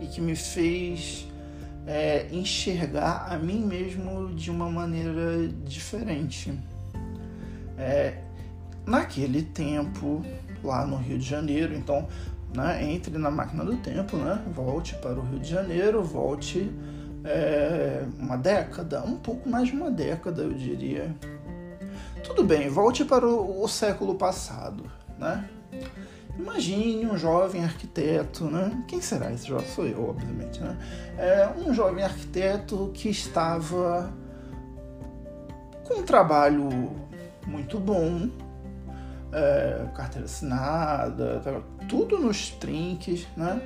e 0.00 0.06
que 0.06 0.20
me 0.20 0.34
fez 0.34 1.28
é, 1.87 2.26
enxergar 2.32 3.26
a 3.30 3.38
mim 3.38 3.64
mesmo 3.64 4.34
de 4.34 4.50
uma 4.50 4.70
maneira 4.70 5.49
diferente. 5.64 6.58
É, 7.78 8.18
naquele 8.87 9.42
tempo, 9.42 10.25
lá 10.62 10.87
no 10.87 10.96
Rio 10.96 11.18
de 11.18 11.28
Janeiro, 11.28 11.75
então 11.75 12.08
né? 12.54 12.85
Entre 12.90 13.16
na 13.18 13.30
máquina 13.30 13.64
do 13.64 13.76
tempo, 13.76 14.16
né? 14.16 14.42
Volte 14.54 14.94
para 14.97 15.18
o 15.18 15.23
Rio 15.23 15.38
de 15.38 15.49
Janeiro, 15.49 16.02
volte 16.02 16.71
é, 17.25 18.04
uma 18.18 18.37
década, 18.37 19.02
um 19.04 19.16
pouco 19.16 19.49
mais 19.49 19.68
de 19.68 19.75
uma 19.75 19.90
década, 19.90 20.42
eu 20.42 20.52
diria. 20.52 21.14
Tudo 22.25 22.44
bem, 22.44 22.68
volte 22.68 23.04
para 23.04 23.26
o, 23.26 23.62
o 23.62 23.68
século 23.68 24.14
passado, 24.14 24.85
né? 25.18 25.49
Imagine 26.38 27.06
um 27.06 27.16
jovem 27.16 27.62
arquiteto, 27.62 28.44
né? 28.44 28.85
Quem 28.88 29.00
será 29.00 29.32
esse 29.32 29.47
jovem? 29.47 29.68
Sou 29.68 29.87
eu, 29.87 30.09
obviamente, 30.09 30.61
né? 30.61 30.76
É 31.18 31.49
um 31.59 31.75
jovem 31.75 32.02
arquiteto 32.02 32.90
que 32.94 33.09
estava 33.11 34.12
com 35.85 36.00
um 36.00 36.02
trabalho 36.02 36.68
muito 37.47 37.78
bom, 37.78 38.30
é, 39.32 39.87
carteira 39.94 40.25
assinada, 40.25 41.42
tudo 41.89 42.19
nos 42.19 42.51
trinques, 42.51 43.27
né? 43.37 43.61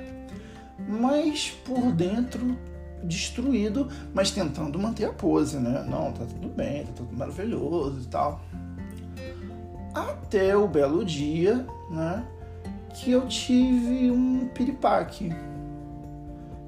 Mas 0.87 1.51
por 1.65 1.91
dentro 1.91 2.57
destruído, 3.03 3.87
mas 4.13 4.31
tentando 4.31 4.77
manter 4.79 5.05
a 5.05 5.13
pose, 5.13 5.57
né? 5.57 5.85
Não, 5.87 6.11
tá 6.11 6.25
tudo 6.25 6.47
bem, 6.49 6.85
tá 6.85 6.91
tudo 6.95 7.15
maravilhoso 7.15 8.01
e 8.01 8.05
tal. 8.05 8.41
Até 9.93 10.55
o 10.55 10.67
belo 10.67 11.03
dia, 11.03 11.65
né? 11.89 12.25
Que 12.93 13.11
eu 13.11 13.27
tive 13.27 14.11
um 14.11 14.47
piripaque. 14.47 15.31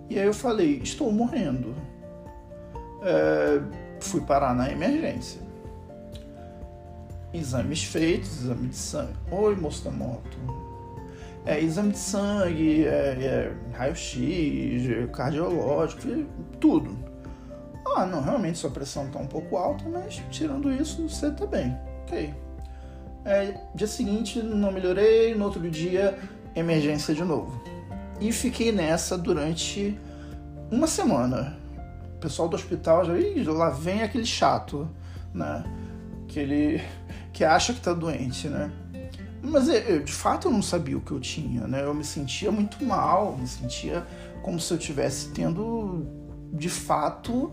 E 0.10 0.18
aí 0.18 0.25
eu 0.25 0.34
falei, 0.34 0.79
estou 0.84 1.12
morrendo. 1.12 1.75
É, 3.01 3.62
fui 4.00 4.22
parar 4.22 4.56
na 4.56 4.72
emergência. 4.72 5.41
Exames 7.32 7.84
feitos, 7.84 8.41
exame 8.41 8.70
de 8.70 8.75
sangue. 8.75 9.13
Oi, 9.32 9.56
moço 9.56 9.84
da 9.84 9.91
moto. 9.91 10.38
É, 11.46 11.60
exame 11.60 11.91
de 11.91 11.98
sangue, 11.98 12.86
é, 12.86 12.89
é, 12.91 13.55
raio-x, 13.74 15.10
cardiológico, 15.13 16.01
tudo. 16.60 16.98
Ah, 17.96 18.05
não, 18.05 18.22
realmente 18.22 18.58
sua 18.58 18.69
pressão 18.69 19.08
está 19.08 19.19
um 19.19 19.25
pouco 19.25 19.58
alta, 19.58 19.84
mas 19.89 20.22
tirando 20.29 20.72
isso, 20.72 21.08
você 21.08 21.27
está 21.27 21.46
bem. 21.46 21.75
Ok. 22.03 22.34
É, 23.25 23.53
dia 23.74 23.88
seguinte, 23.88 24.41
não 24.41 24.72
melhorei, 24.72 25.34
no 25.34 25.46
outro 25.46 25.69
dia, 25.69 26.17
emergência 26.55 27.13
de 27.13 27.24
novo. 27.24 27.62
E 28.19 28.31
fiquei 28.31 28.72
nessa 28.72 29.17
durante 29.17 29.98
uma 30.72 30.88
semana. 30.88 31.58
O 32.15 32.19
pessoal 32.19 32.50
do 32.50 32.55
hospital 32.55 33.05
já, 33.05 33.17
Ih, 33.17 33.43
lá 33.43 33.69
vem 33.69 34.03
aquele 34.03 34.25
chato, 34.25 34.89
né? 35.34 35.63
Que 36.27 36.39
ele 36.39 36.81
que 37.31 37.43
acha 37.43 37.74
que 37.74 37.79
tá 37.79 37.93
doente, 37.93 38.50
né? 38.50 38.69
Mas 39.41 39.67
eu, 39.69 40.03
de 40.03 40.12
fato 40.12 40.48
eu 40.48 40.51
não 40.51 40.62
sabia 40.62 40.98
o 40.98 41.01
que 41.01 41.12
eu 41.12 41.19
tinha, 41.19 41.67
né? 41.67 41.84
Eu 41.84 41.93
me 41.93 42.03
sentia 42.03 42.51
muito 42.51 42.84
mal, 42.84 43.38
me 43.38 43.48
sentia 43.48 44.05
como 44.41 44.60
se 44.60 44.74
eu 44.74 44.77
tivesse 44.77 45.29
tendo 45.29 46.05
de 46.51 46.69
fato 46.69 47.51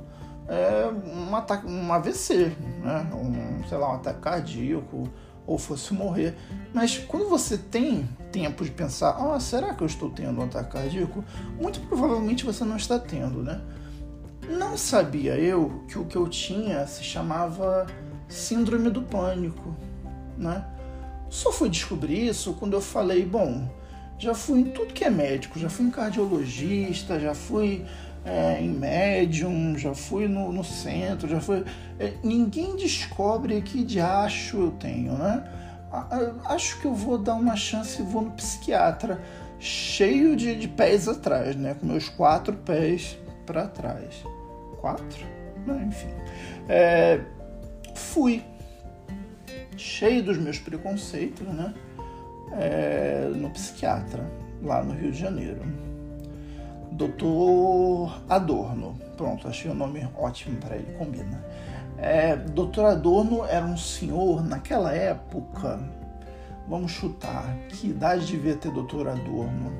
é, 0.48 0.88
um 0.88 1.34
ataque, 1.34 1.66
um 1.66 1.92
AVC, 1.92 2.52
né? 2.82 3.08
Um, 3.12 3.66
sei 3.68 3.78
lá, 3.78 3.92
um 3.92 3.96
ataque 3.96 4.20
cardíaco 4.20 5.08
ou 5.46 5.58
fosse 5.58 5.94
morrer. 5.94 6.34
Mas 6.74 6.98
quando 6.98 7.28
você 7.28 7.56
tem 7.56 8.08
tempo 8.32 8.64
de 8.64 8.70
pensar, 8.70 9.10
ah, 9.10 9.38
será 9.38 9.74
que 9.74 9.82
eu 9.82 9.86
estou 9.86 10.10
tendo 10.10 10.40
um 10.40 10.44
ataque 10.44 10.72
cardíaco? 10.72 11.24
Muito 11.60 11.80
provavelmente 11.80 12.44
você 12.44 12.64
não 12.64 12.76
está 12.76 12.98
tendo, 12.98 13.42
né? 13.42 13.60
Não 14.48 14.76
sabia 14.76 15.36
eu 15.36 15.84
que 15.88 15.98
o 15.98 16.04
que 16.04 16.16
eu 16.16 16.28
tinha 16.28 16.86
se 16.86 17.02
chamava 17.02 17.86
síndrome 18.28 18.90
do 18.90 19.02
pânico, 19.02 19.74
né? 20.36 20.64
Só 21.28 21.52
fui 21.52 21.68
descobrir 21.68 22.28
isso 22.28 22.54
quando 22.54 22.74
eu 22.74 22.80
falei, 22.80 23.24
bom, 23.24 23.68
já 24.18 24.34
fui 24.34 24.60
em 24.60 24.64
tudo 24.64 24.94
que 24.94 25.04
é 25.04 25.10
médico, 25.10 25.58
já 25.58 25.68
fui 25.68 25.86
em 25.86 25.90
cardiologista, 25.90 27.20
já 27.20 27.34
fui 27.34 27.84
é, 28.24 28.60
em 28.60 28.70
médium, 28.70 29.76
já 29.78 29.94
fui 29.94 30.26
no, 30.26 30.52
no 30.52 30.64
centro, 30.64 31.28
já 31.28 31.40
fui. 31.40 31.64
É, 31.98 32.12
ninguém 32.22 32.76
descobre 32.76 33.60
que 33.62 33.84
de 33.84 34.00
acho 34.00 34.56
eu 34.56 34.70
tenho, 34.72 35.12
né? 35.12 35.44
Acho 36.44 36.80
que 36.80 36.86
eu 36.86 36.94
vou 36.94 37.16
dar 37.16 37.34
uma 37.34 37.56
chance 37.56 38.02
e 38.02 38.04
vou 38.04 38.22
no 38.22 38.30
psiquiatra, 38.32 39.20
cheio 39.58 40.36
de, 40.36 40.54
de 40.56 40.68
pés 40.68 41.08
atrás, 41.08 41.54
né? 41.56 41.74
Com 41.74 41.86
meus 41.86 42.08
quatro 42.08 42.54
pés 42.54 43.16
para 43.46 43.66
trás. 43.68 44.24
Quatro? 44.80 45.24
Enfim. 45.86 46.10
É, 46.68 47.20
fui 47.94 48.42
cheio 49.76 50.22
dos 50.22 50.38
meus 50.38 50.58
preconceitos, 50.58 51.46
né? 51.46 51.74
É, 52.52 53.30
no 53.34 53.50
psiquiatra, 53.50 54.28
lá 54.62 54.82
no 54.82 54.94
Rio 54.94 55.12
de 55.12 55.18
Janeiro. 55.18 55.62
Doutor 56.92 58.22
Adorno. 58.28 58.96
Pronto, 59.16 59.48
achei 59.48 59.70
o 59.70 59.74
um 59.74 59.76
nome 59.76 60.08
ótimo 60.16 60.56
para 60.56 60.76
ele, 60.76 60.94
combina. 60.98 61.44
É, 61.98 62.36
Doutor 62.36 62.86
Adorno 62.86 63.44
era 63.44 63.64
um 63.64 63.76
senhor, 63.76 64.44
naquela 64.44 64.92
época, 64.92 65.80
vamos 66.68 66.92
chutar, 66.92 67.56
que 67.68 67.88
idade 67.88 68.26
devia 68.26 68.56
ter 68.56 68.70
Doutor 68.70 69.08
Adorno? 69.08 69.72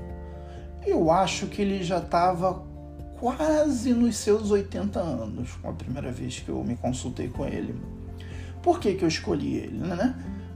Eu 0.85 1.11
acho 1.11 1.47
que 1.47 1.63
ele 1.63 1.83
já 1.83 1.99
estava 1.99 2.63
quase 3.19 3.93
nos 3.93 4.17
seus 4.17 4.51
80 4.51 4.99
anos, 4.99 5.53
com 5.57 5.69
a 5.69 5.73
primeira 5.73 6.11
vez 6.13 6.39
que 6.39 6.49
eu 6.49 6.63
me 6.63 6.77
consultei 6.77 7.29
com 7.29 7.47
ele. 7.47 7.75
Por 8.67 8.81
que, 8.81 8.95
que 8.95 9.05
eu 9.05 9.09
escolhi 9.09 9.59
ele? 9.59 9.79
Né? 9.79 10.13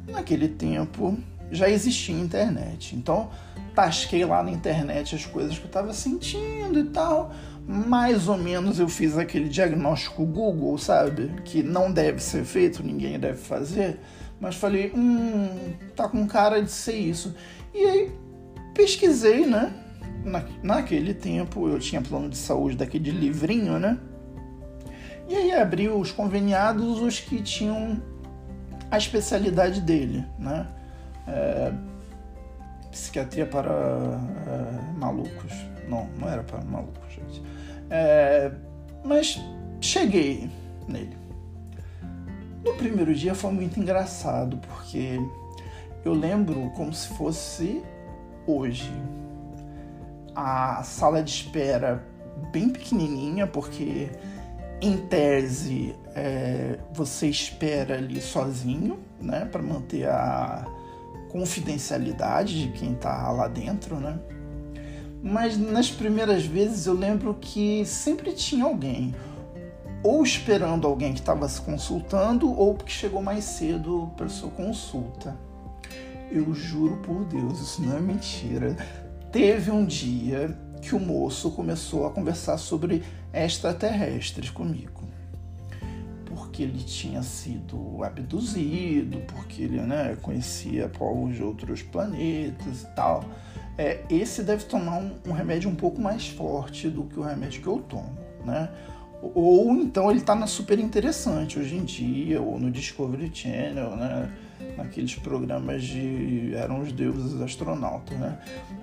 Naquele 0.08 0.48
tempo 0.48 1.16
já 1.48 1.70
existia 1.70 2.12
internet, 2.12 2.96
então 2.96 3.30
tasquei 3.72 4.24
lá 4.24 4.42
na 4.42 4.50
internet 4.50 5.14
as 5.14 5.24
coisas 5.24 5.56
que 5.56 5.62
eu 5.62 5.68
estava 5.68 5.92
sentindo 5.92 6.80
e 6.80 6.84
tal. 6.86 7.32
Mais 7.64 8.26
ou 8.26 8.36
menos 8.36 8.80
eu 8.80 8.88
fiz 8.88 9.16
aquele 9.16 9.48
diagnóstico 9.48 10.26
Google, 10.26 10.76
sabe? 10.76 11.30
Que 11.44 11.62
não 11.62 11.92
deve 11.92 12.20
ser 12.20 12.44
feito, 12.44 12.82
ninguém 12.82 13.16
deve 13.16 13.38
fazer. 13.38 14.00
Mas 14.40 14.56
falei, 14.56 14.90
hum, 14.92 15.72
tá 15.94 16.08
com 16.08 16.26
cara 16.26 16.60
de 16.60 16.72
ser 16.72 16.96
isso. 16.96 17.32
E 17.72 17.78
aí 17.78 18.12
pesquisei, 18.74 19.46
né? 19.46 19.72
Na, 20.24 20.44
naquele 20.64 21.14
tempo 21.14 21.68
eu 21.68 21.78
tinha 21.78 22.02
plano 22.02 22.28
de 22.28 22.36
saúde 22.36 22.76
daquele 22.76 23.12
livrinho, 23.12 23.78
né? 23.78 24.00
E 25.30 25.36
aí 25.36 25.52
abriu 25.52 25.96
os 25.96 26.10
conveniados, 26.10 27.00
os 27.00 27.20
que 27.20 27.40
tinham 27.40 28.02
a 28.90 28.98
especialidade 28.98 29.80
dele, 29.80 30.26
né? 30.36 30.66
É, 31.28 31.72
psiquiatria 32.90 33.46
para 33.46 33.70
é, 33.70 34.98
malucos. 34.98 35.52
Não, 35.88 36.08
não 36.18 36.28
era 36.28 36.42
para 36.42 36.60
malucos, 36.62 37.12
gente. 37.14 37.40
É, 37.88 38.50
mas 39.04 39.40
cheguei 39.80 40.50
nele. 40.88 41.16
No 42.64 42.74
primeiro 42.74 43.14
dia 43.14 43.32
foi 43.32 43.52
muito 43.52 43.78
engraçado, 43.78 44.58
porque 44.58 45.20
eu 46.04 46.12
lembro 46.12 46.70
como 46.70 46.92
se 46.92 47.06
fosse 47.06 47.84
hoje. 48.48 48.92
A 50.34 50.82
sala 50.82 51.22
de 51.22 51.30
espera 51.30 52.04
bem 52.50 52.68
pequenininha, 52.68 53.46
porque 53.46 54.10
em 54.80 54.96
tese, 54.96 55.94
é, 56.14 56.78
você 56.92 57.28
espera 57.28 57.96
ali 57.96 58.20
sozinho, 58.20 58.98
né, 59.20 59.44
para 59.44 59.62
manter 59.62 60.08
a 60.08 60.66
confidencialidade 61.30 62.66
de 62.66 62.72
quem 62.72 62.92
está 62.92 63.30
lá 63.30 63.46
dentro, 63.46 63.96
né? 63.96 64.18
Mas 65.22 65.58
nas 65.58 65.90
primeiras 65.90 66.46
vezes 66.46 66.86
eu 66.86 66.94
lembro 66.94 67.34
que 67.38 67.84
sempre 67.84 68.32
tinha 68.32 68.64
alguém, 68.64 69.14
ou 70.02 70.22
esperando 70.22 70.86
alguém 70.86 71.12
que 71.12 71.20
estava 71.20 71.46
se 71.46 71.60
consultando, 71.60 72.50
ou 72.50 72.74
que 72.74 72.90
chegou 72.90 73.20
mais 73.20 73.44
cedo 73.44 74.10
para 74.16 74.28
sua 74.28 74.50
consulta. 74.50 75.36
Eu 76.32 76.54
juro 76.54 76.96
por 76.98 77.24
Deus, 77.24 77.60
isso 77.60 77.82
não 77.82 77.96
é 77.96 78.00
mentira. 78.00 78.76
Teve 79.30 79.70
um 79.70 79.84
dia 79.84 80.56
que 80.80 80.94
o 80.94 81.00
moço 81.00 81.50
começou 81.50 82.06
a 82.06 82.10
conversar 82.10 82.56
sobre 82.56 83.02
extraterrestres 83.32 84.50
comigo. 84.50 85.00
Porque 86.26 86.62
ele 86.62 86.82
tinha 86.82 87.22
sido 87.22 88.02
abduzido, 88.04 89.20
porque 89.32 89.62
ele 89.62 89.80
né, 89.80 90.16
conhecia 90.22 90.88
povos 90.88 91.36
de 91.36 91.42
outros 91.42 91.82
planetas 91.82 92.82
e 92.82 92.86
tal. 92.94 93.24
É, 93.76 94.00
esse 94.10 94.42
deve 94.42 94.64
tomar 94.64 94.98
um, 94.98 95.12
um, 95.26 95.32
remédio 95.32 95.70
um 95.70 95.74
pouco 95.74 96.00
mais 96.00 96.28
forte 96.28 96.88
do 96.88 97.04
que 97.04 97.18
o 97.18 97.22
remédio 97.22 97.62
que 97.62 97.66
eu 97.66 97.78
tomo, 97.78 98.16
né? 98.44 98.68
Ou 99.22 99.74
então 99.74 100.10
ele 100.10 100.20
está 100.20 100.34
na 100.34 100.46
super 100.46 100.78
interessante 100.78 101.58
hoje 101.58 101.76
em 101.76 101.84
dia, 101.84 102.40
ou 102.40 102.58
no 102.58 102.70
Discovery 102.70 103.30
Channel, 103.32 103.96
né? 103.96 104.30
naqueles 104.76 105.14
programas 105.16 105.82
de 105.82 106.54
eram 106.54 106.80
os 106.80 106.92
deuses 106.92 107.40
astronautas, 107.40 108.18
né? 108.18 108.38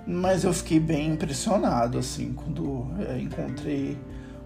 Mas 0.06 0.44
eu 0.44 0.52
fiquei 0.52 0.80
bem 0.80 1.12
impressionado 1.12 1.98
assim 1.98 2.32
quando 2.32 2.86
é, 3.08 3.18
encontrei 3.18 3.96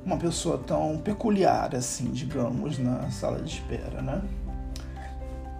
uma 0.04 0.16
pessoa 0.16 0.58
tão 0.58 0.98
peculiar 0.98 1.74
assim, 1.74 2.10
digamos, 2.10 2.78
na 2.78 3.10
sala 3.10 3.40
de 3.40 3.54
espera, 3.54 4.02
né? 4.02 4.22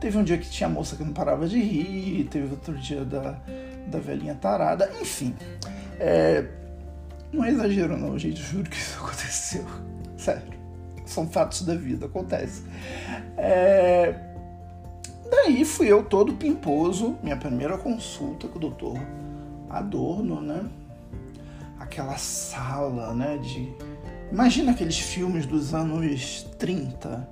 Teve 0.01 0.19
um 0.19 0.25
dia 0.25 0.37
que 0.37 0.51
tinha 0.51 0.69
moça 0.69 0.97
que 0.97 1.05
não 1.05 1.13
parava 1.13 1.47
de 1.47 1.61
rir, 1.61 2.25
teve 2.25 2.51
outro 2.51 2.75
dia 2.77 3.05
da, 3.05 3.39
da 3.87 4.01
velhinha 4.01 4.35
tarada. 4.35 4.91
Enfim, 5.01 5.33
é, 6.01 6.45
não 7.33 7.45
é 7.45 7.51
exagero 7.51 7.97
não, 7.97 8.19
gente, 8.19 8.43
juro 8.43 8.69
que 8.69 8.77
isso 8.77 8.99
aconteceu. 9.03 9.65
Sério, 10.17 10.53
são 11.07 11.29
fatos 11.29 11.63
da 11.63 11.75
vida, 11.77 12.07
acontece. 12.07 12.65
É, 13.37 14.15
daí 15.31 15.65
fui 15.65 15.87
eu 15.87 16.03
todo 16.03 16.35
pimposo, 16.35 17.17
minha 17.23 17.37
primeira 17.37 17.79
consulta 17.79 18.49
com 18.49 18.59
o 18.59 18.61
doutor 18.61 18.99
Adorno, 19.71 20.41
né? 20.41 20.69
Aquela 21.79 22.17
sala, 22.19 23.15
né, 23.15 23.39
de... 23.39 23.73
Imagina 24.33 24.73
aqueles 24.73 24.99
filmes 24.99 25.47
dos 25.47 25.75
anos 25.75 26.47
30. 26.59 27.29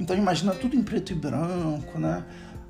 Então 0.00 0.16
imagina 0.16 0.54
tudo 0.54 0.76
em 0.76 0.82
preto 0.82 1.12
e 1.12 1.14
branco, 1.14 1.98
né? 1.98 2.24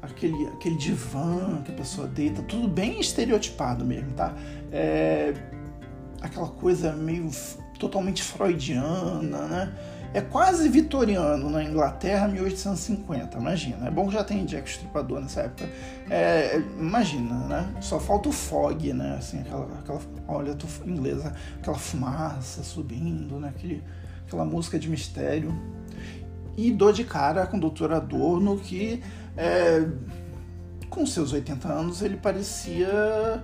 aquele, 0.04 0.46
aquele 0.48 0.76
divã 0.76 1.62
que 1.64 1.72
a 1.72 1.74
pessoa 1.74 2.06
deita, 2.06 2.42
tudo 2.42 2.68
bem 2.68 3.00
estereotipado 3.00 3.84
mesmo, 3.84 4.12
tá? 4.12 4.34
É, 4.70 5.32
aquela 6.20 6.48
coisa 6.48 6.92
meio 6.92 7.30
totalmente 7.78 8.22
freudiana, 8.22 9.48
né? 9.48 9.72
É 10.14 10.20
quase 10.20 10.68
vitoriano 10.68 11.50
na 11.50 11.64
Inglaterra, 11.64 12.28
1850, 12.28 13.36
imagina. 13.36 13.88
É 13.88 13.90
bom 13.90 14.06
que 14.06 14.14
já 14.14 14.22
tem 14.22 14.44
Jack 14.44 14.70
Stripador 14.70 15.20
nessa 15.20 15.40
época. 15.40 15.68
É, 16.08 16.56
imagina, 16.78 17.34
né? 17.48 17.74
Só 17.80 17.98
falta 17.98 18.28
o 18.28 18.32
fog, 18.32 18.92
né? 18.92 19.16
Assim, 19.18 19.40
aquela, 19.40 19.64
aquela 19.76 20.00
olha, 20.28 20.56
inglesa, 20.86 21.34
aquela 21.58 21.76
fumaça 21.76 22.62
subindo, 22.62 23.40
né? 23.40 23.48
Aquele, 23.48 23.82
aquela 24.24 24.44
música 24.44 24.78
de 24.78 24.88
mistério. 24.88 25.52
E 26.56 26.70
dou 26.70 26.92
de 26.92 27.02
cara 27.02 27.44
com 27.48 27.56
o 27.56 27.70
Dr. 27.70 27.92
Adorno, 27.92 28.56
que 28.56 29.02
é, 29.36 29.84
com 30.88 31.04
seus 31.04 31.32
80 31.32 31.66
anos, 31.66 32.02
ele 32.02 32.16
parecia 32.16 33.42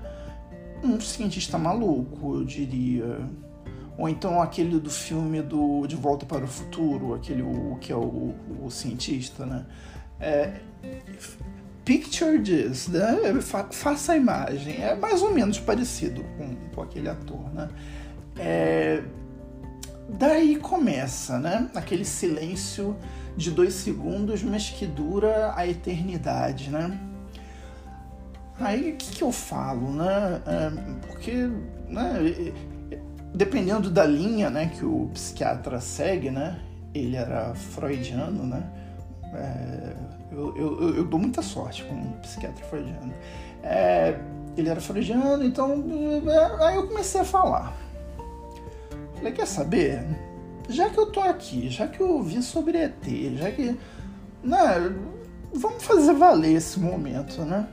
um 0.85 1.01
cientista 1.01 1.59
maluco, 1.59 2.37
eu 2.37 2.45
diria. 2.45 3.29
Ou 4.01 4.09
então 4.09 4.41
aquele 4.41 4.81
do 4.81 4.89
filme 4.89 5.43
do 5.43 5.87
De 5.87 5.95
Volta 5.95 6.25
para 6.25 6.43
o 6.43 6.49
Futuro, 6.49 7.13
aquele 7.13 7.43
o, 7.43 7.77
que 7.79 7.93
é 7.93 7.95
o, 7.97 8.35
o 8.63 8.71
cientista, 8.71 9.45
né? 9.45 9.67
É, 10.19 10.55
picture 11.85 12.41
this, 12.41 12.89
né? 12.89 13.39
Fa 13.43 13.65
faça 13.71 14.13
a 14.13 14.17
imagem. 14.17 14.83
É 14.83 14.95
mais 14.95 15.21
ou 15.21 15.35
menos 15.35 15.61
parecido 15.61 16.25
com, 16.39 16.57
com 16.75 16.81
aquele 16.81 17.11
ator, 17.11 17.53
né? 17.53 17.69
É, 18.39 19.03
daí 20.09 20.57
começa, 20.57 21.39
né? 21.39 21.71
Aquele 21.75 22.07
silêncio 22.07 22.97
de 23.37 23.51
dois 23.51 23.75
segundos, 23.75 24.43
mas 24.43 24.71
que 24.71 24.87
dura 24.87 25.53
a 25.55 25.67
eternidade, 25.69 26.71
né? 26.71 26.99
Aí 28.59 28.93
o 28.93 28.97
que, 28.97 29.11
que 29.17 29.23
eu 29.23 29.31
falo, 29.31 29.93
né? 29.93 30.41
É, 30.47 30.71
porque, 31.07 31.51
né, 31.87 32.53
dependendo 33.35 33.91
da 33.91 34.05
linha 34.05 34.51
né, 34.51 34.71
que 34.75 34.85
o 34.85 35.09
psiquiatra 35.13 35.81
segue, 35.81 36.31
né? 36.31 36.61
Ele 36.95 37.17
era 37.17 37.55
freudiano, 37.55 38.45
né? 38.45 38.63
É, 39.33 39.97
eu, 40.33 40.57
eu, 40.57 40.95
eu, 40.97 41.05
dou 41.05 41.21
muita 41.21 41.41
sorte 41.41 41.85
com 41.85 41.95
um 41.95 42.13
psiquiatra 42.21 42.65
freudiano. 42.67 43.13
É, 43.63 44.19
ele 44.57 44.69
era 44.69 44.81
freudiano, 44.81 45.45
então 45.45 45.85
é, 46.27 46.65
aí 46.65 46.77
eu 46.77 46.89
comecei 46.89 47.21
a 47.21 47.25
falar. 47.25 47.77
Falei, 49.15 49.33
quer 49.33 49.47
saber? 49.47 50.05
já 50.71 50.89
que 50.89 50.99
eu 50.99 51.07
tô 51.07 51.21
aqui, 51.21 51.69
já 51.69 51.87
que 51.87 52.01
eu 52.01 52.09
ouvi 52.09 52.43
sobre 52.43 52.79
ET, 52.79 53.05
já 53.37 53.51
que. 53.51 53.77
Né, 54.43 54.95
vamos 55.53 55.83
fazer 55.83 56.15
valer 56.15 56.55
esse 56.55 56.81
momento, 56.81 57.45
né? 57.45 57.69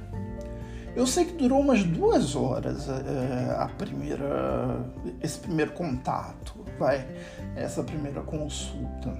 Eu 0.98 1.06
sei 1.06 1.26
que 1.26 1.34
durou 1.34 1.60
umas 1.60 1.84
duas 1.84 2.36
horas 2.36 2.90
é, 2.90 3.56
a 3.56 3.68
primeira, 3.68 4.84
esse 5.22 5.38
primeiro 5.38 5.72
contato, 5.74 6.56
vai, 6.80 7.08
essa 7.56 7.84
primeira 7.84 8.22
consulta. 8.22 9.16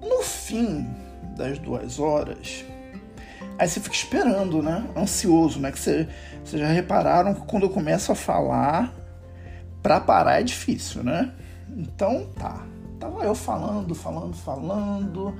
No 0.00 0.22
fim 0.22 0.88
das 1.36 1.58
duas 1.58 1.98
horas, 1.98 2.64
aí 3.58 3.68
você 3.68 3.80
fica 3.80 3.96
esperando, 3.96 4.62
né? 4.62 4.88
Ansioso, 4.96 5.58
né? 5.58 5.72
Que 5.72 5.80
você, 5.80 6.08
vocês 6.44 6.62
já 6.62 6.68
repararam 6.68 7.34
que 7.34 7.40
quando 7.40 7.64
eu 7.64 7.70
começo 7.70 8.12
a 8.12 8.14
falar, 8.14 8.94
para 9.82 9.98
parar 9.98 10.40
é 10.40 10.44
difícil, 10.44 11.02
né? 11.02 11.34
Então 11.76 12.24
tá. 12.38 12.64
Tava 13.00 13.24
eu 13.24 13.34
falando, 13.34 13.96
falando, 13.96 14.36
falando, 14.36 15.34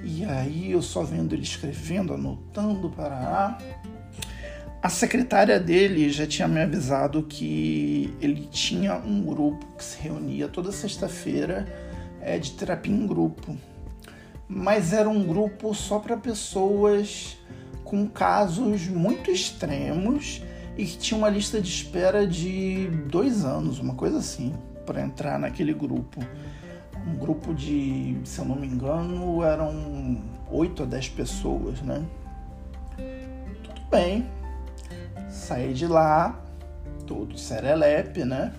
e 0.00 0.24
aí 0.24 0.70
eu 0.70 0.80
só 0.80 1.02
vendo 1.02 1.34
ele 1.34 1.42
escrevendo, 1.42 2.14
anotando 2.14 2.88
para 2.90 3.58
a 4.86 4.88
secretária 4.88 5.58
dele 5.58 6.08
já 6.10 6.28
tinha 6.28 6.46
me 6.46 6.62
avisado 6.62 7.24
que 7.24 8.14
ele 8.20 8.46
tinha 8.52 8.94
um 8.94 9.20
grupo 9.20 9.66
que 9.76 9.82
se 9.82 10.00
reunia 10.00 10.46
toda 10.46 10.70
sexta-feira 10.70 11.66
é, 12.20 12.38
de 12.38 12.52
terapia 12.52 12.94
em 12.94 13.04
grupo. 13.04 13.56
Mas 14.46 14.92
era 14.92 15.08
um 15.08 15.24
grupo 15.24 15.74
só 15.74 15.98
para 15.98 16.16
pessoas 16.16 17.36
com 17.82 18.06
casos 18.06 18.86
muito 18.86 19.28
extremos 19.28 20.40
e 20.78 20.84
que 20.84 20.98
tinha 20.98 21.18
uma 21.18 21.30
lista 21.30 21.60
de 21.60 21.68
espera 21.68 22.24
de 22.24 22.86
dois 23.10 23.44
anos, 23.44 23.80
uma 23.80 23.94
coisa 23.96 24.18
assim 24.18 24.54
para 24.86 25.02
entrar 25.02 25.36
naquele 25.36 25.74
grupo. 25.74 26.20
Um 27.08 27.16
grupo 27.16 27.52
de, 27.52 28.16
se 28.22 28.38
eu 28.38 28.44
não 28.44 28.54
me 28.54 28.68
engano, 28.68 29.42
eram 29.42 30.22
8 30.48 30.84
a 30.84 30.86
10 30.86 31.08
pessoas, 31.08 31.82
né? 31.82 32.04
Tudo 33.64 33.80
bem. 33.90 34.35
Saí 35.46 35.72
de 35.72 35.86
lá, 35.86 36.40
todo 37.06 37.38
serelepe, 37.38 38.24
né? 38.24 38.52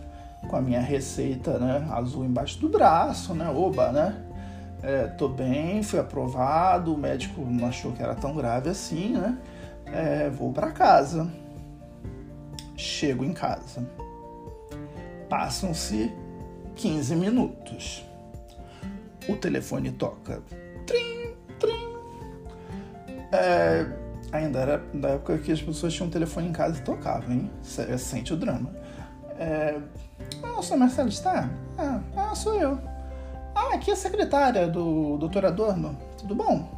Com 0.50 0.56
a 0.56 0.62
minha 0.62 0.80
receita 0.80 1.60
né? 1.60 1.86
azul 1.92 2.24
embaixo 2.24 2.58
do 2.60 2.70
braço, 2.70 3.34
né? 3.34 3.50
Oba, 3.50 3.92
né? 3.92 4.24
É, 4.82 5.06
tô 5.06 5.28
bem, 5.28 5.84
fui 5.84 6.00
aprovado, 6.00 6.94
o 6.94 6.98
médico 6.98 7.42
não 7.42 7.68
achou 7.68 7.92
que 7.92 8.02
era 8.02 8.16
tão 8.16 8.34
grave 8.34 8.70
assim, 8.70 9.10
né? 9.18 9.38
É, 9.88 10.30
vou 10.30 10.54
para 10.54 10.72
casa. 10.72 11.30
Chego 12.78 13.26
em 13.26 13.34
casa. 13.34 13.86
Passam-se 15.28 16.10
15 16.78 17.18
minutos. 17.18 18.06
O 19.28 19.36
telefone 19.36 19.92
toca. 19.92 20.42
Trim, 20.86 21.34
trim. 21.60 21.98
É, 23.34 24.07
ainda 24.38 24.60
era 24.60 24.84
da 24.94 25.10
época 25.10 25.38
que 25.38 25.52
as 25.52 25.62
pessoas 25.62 25.94
tinham 25.94 26.08
um 26.08 26.12
telefone 26.12 26.48
em 26.48 26.52
casa 26.52 26.80
e 26.80 26.82
tocavam, 26.82 27.32
hein? 27.32 27.52
Sente 27.62 28.34
o 28.34 28.38
drama. 28.38 28.72
É, 29.38 29.78
ah, 30.44 30.62
senhor 30.62 30.80
Marcelo 30.80 31.10
está? 31.10 31.50
Ah, 31.78 32.00
ah, 32.16 32.36
sou 32.36 32.56
eu. 32.56 32.80
Ah, 33.56 33.74
aqui 33.74 33.92
é 33.92 33.94
a 33.94 33.98
secretária 33.98 34.68
do 34.68 35.18
doutor 35.18 35.46
Adorno. 35.46 35.98
Tudo 36.18 36.36
bom? 36.36 36.70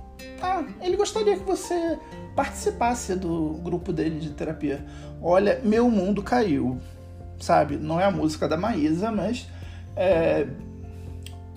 Ah, 0.42 0.64
ele 0.82 0.98
gostaria 0.98 1.38
que 1.38 1.44
você 1.44 1.98
participasse 2.36 3.16
do 3.16 3.60
grupo 3.64 3.94
dele 3.94 4.20
de 4.20 4.32
terapia. 4.32 4.86
Olha, 5.22 5.60
meu 5.64 5.90
mundo 5.90 6.24
caiu 6.24 6.80
sabe? 7.40 7.78
Não 7.78 8.00
é 8.00 8.06
a 8.06 8.12
música 8.12 8.48
da 8.48 8.58
Maísa, 8.58 9.12
mas 9.12 9.48
é, 9.96 10.46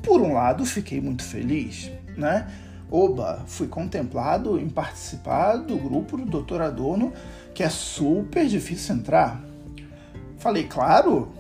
por 0.03 0.21
um 0.21 0.35
lado 0.35 0.65
fiquei 0.65 1.01
muito 1.01 1.23
feliz, 1.23 1.91
né? 2.17 2.49
Oba, 2.95 3.43
fui 3.47 3.67
contemplado 3.69 4.61
em 4.61 4.69
participar 4.69 5.57
do 5.57 5.79
grupo 5.79 6.15
do 6.19 6.43
Dr. 6.43 6.61
Adorno, 6.61 7.11
que 7.55 7.63
é 7.63 7.71
super 7.71 8.47
difícil 8.47 8.97
entrar. 8.97 9.43
Falei, 10.37 10.65
claro, 10.65 11.33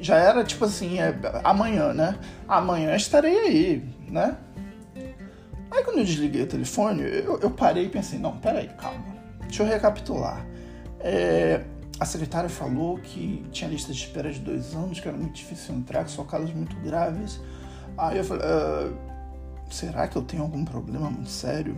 já 0.00 0.16
era 0.16 0.42
tipo 0.42 0.64
assim, 0.64 0.98
é, 0.98 1.14
amanhã, 1.44 1.92
né? 1.92 2.18
Amanhã 2.48 2.96
estarei 2.96 3.38
aí, 3.38 3.84
né? 4.08 4.34
Aí 5.70 5.84
quando 5.84 5.98
eu 5.98 6.04
desliguei 6.06 6.44
o 6.44 6.46
telefone, 6.46 7.02
eu, 7.02 7.38
eu 7.38 7.50
parei 7.50 7.84
e 7.84 7.88
pensei, 7.90 8.18
não, 8.18 8.38
peraí, 8.38 8.68
calma, 8.78 9.14
deixa 9.42 9.62
eu 9.62 9.66
recapitular. 9.66 10.42
É, 11.00 11.64
a 12.00 12.06
secretária 12.06 12.48
falou 12.48 12.96
que 12.96 13.44
tinha 13.52 13.68
lista 13.68 13.92
de 13.92 13.98
espera 13.98 14.32
de 14.32 14.38
dois 14.38 14.74
anos, 14.74 15.00
que 15.00 15.06
era 15.06 15.18
muito 15.18 15.34
difícil 15.34 15.74
entrar, 15.74 16.02
que 16.04 16.10
só 16.12 16.24
casos 16.24 16.54
muito 16.54 16.74
graves. 16.76 17.38
Aí 17.98 18.16
eu 18.16 18.24
falei, 18.24 18.46
uh, 18.46 19.15
será 19.70 20.06
que 20.06 20.16
eu 20.16 20.22
tenho 20.22 20.42
algum 20.42 20.64
problema 20.64 21.10
muito 21.10 21.30
sério? 21.30 21.76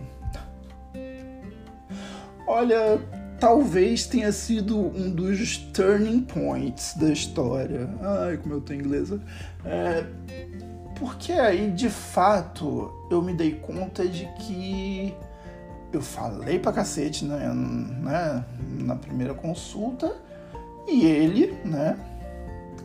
Olha, 2.47 2.99
talvez 3.39 4.07
tenha 4.07 4.31
sido 4.31 4.77
um 4.77 5.11
dos 5.11 5.57
turning 5.57 6.21
points 6.21 6.95
da 6.97 7.09
história. 7.09 7.89
Ai, 8.01 8.37
como 8.37 8.55
eu 8.55 8.61
tô 8.61 8.73
inglesa. 8.73 9.21
É, 9.63 10.03
porque 10.99 11.31
aí, 11.31 11.71
de 11.71 11.89
fato, 11.89 12.91
eu 13.09 13.21
me 13.21 13.33
dei 13.33 13.53
conta 13.53 14.07
de 14.07 14.25
que 14.39 15.15
eu 15.91 16.01
falei 16.01 16.59
pra 16.59 16.71
cacete 16.71 17.25
né, 17.25 17.51
né, 17.53 18.45
na 18.79 18.95
primeira 18.95 19.33
consulta 19.33 20.15
e 20.87 21.05
ele, 21.05 21.57
né, 21.65 21.97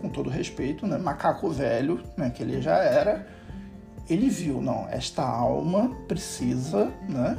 com 0.01 0.09
todo 0.09 0.31
respeito, 0.31 0.87
né, 0.87 0.97
macaco 0.97 1.51
velho, 1.51 2.03
né, 2.17 2.31
que 2.31 2.43
ele 2.43 2.63
já 2.63 2.77
era, 2.77 3.27
ele 4.09 4.29
viu, 4.29 4.61
não, 4.61 4.89
esta 4.89 5.23
alma 5.23 5.91
precisa, 6.07 6.93
né, 7.09 7.37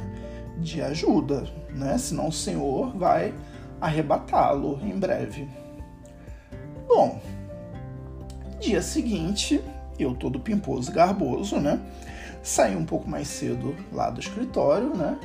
de 0.58 0.82
ajuda, 0.82 1.44
né, 1.70 1.96
senão 1.98 2.28
o 2.28 2.32
senhor 2.32 2.96
vai 2.96 3.34
arrebatá-lo 3.80 4.80
em 4.82 4.98
breve. 4.98 5.48
Bom, 6.88 7.20
dia 8.60 8.80
seguinte, 8.80 9.62
eu 9.98 10.14
todo 10.14 10.40
pimposo 10.40 10.90
e 10.90 10.94
garboso, 10.94 11.58
né? 11.58 11.80
Saí 12.42 12.76
um 12.76 12.84
pouco 12.84 13.08
mais 13.08 13.28
cedo 13.28 13.74
lá 13.92 14.08
do 14.10 14.20
escritório, 14.20 14.94
né? 14.96 15.18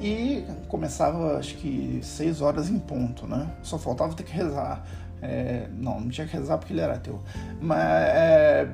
E 0.00 0.44
começava, 0.68 1.38
acho 1.38 1.56
que, 1.56 2.00
seis 2.02 2.40
horas 2.40 2.68
em 2.68 2.78
ponto, 2.78 3.26
né? 3.26 3.50
Só 3.62 3.78
faltava 3.78 4.14
ter 4.14 4.24
que 4.24 4.32
rezar. 4.32 4.84
É, 5.22 5.68
não, 5.72 6.00
não 6.00 6.08
tinha 6.08 6.26
que 6.26 6.32
rezar 6.34 6.58
porque 6.58 6.72
ele 6.72 6.80
era 6.80 6.94
ateu. 6.94 7.20
Mas 7.60 7.78
é, 7.80 8.70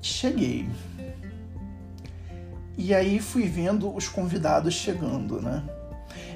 cheguei. 0.00 0.68
E 2.76 2.94
aí 2.94 3.20
fui 3.20 3.44
vendo 3.44 3.94
os 3.94 4.08
convidados 4.08 4.74
chegando, 4.74 5.40
né? 5.40 5.62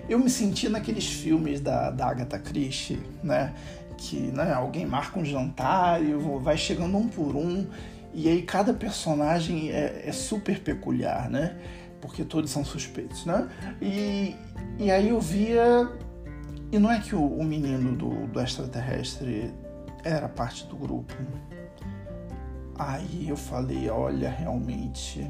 Eu 0.09 0.19
me 0.19 0.31
senti 0.31 0.69
naqueles 0.69 1.07
filmes 1.07 1.61
da, 1.61 1.91
da 1.91 2.07
Agatha 2.07 2.39
Christie, 2.39 3.01
né? 3.23 3.55
Que 3.97 4.17
né, 4.17 4.53
alguém 4.53 4.87
marca 4.87 5.19
um 5.19 5.25
jantar 5.25 6.03
e 6.03 6.13
vai 6.41 6.57
chegando 6.57 6.97
um 6.97 7.09
por 7.09 7.35
um, 7.35 7.67
e 8.15 8.29
aí 8.29 8.43
cada 8.43 8.73
personagem 8.73 9.71
é, 9.71 10.03
é 10.07 10.13
super 10.13 10.61
peculiar, 10.61 11.29
né? 11.29 11.57
Porque 12.01 12.25
todos 12.25 12.51
são 12.51 12.65
suspeitos, 12.65 13.27
né? 13.27 13.49
E, 13.83 14.35
e 14.79 14.91
aí 14.91 15.09
eu 15.09 15.21
via. 15.21 15.91
E 16.71 16.79
não 16.79 16.91
é 16.91 17.01
que 17.01 17.15
o, 17.15 17.25
o 17.25 17.45
menino 17.45 17.97
do, 17.97 18.27
do 18.27 18.41
extraterrestre 18.41 19.53
era 20.05 20.29
parte 20.29 20.67
do 20.67 20.77
grupo. 20.77 21.15
Aí 22.79 23.29
eu 23.29 23.37
falei, 23.37 23.91
olha, 23.91 24.31
realmente 24.31 25.29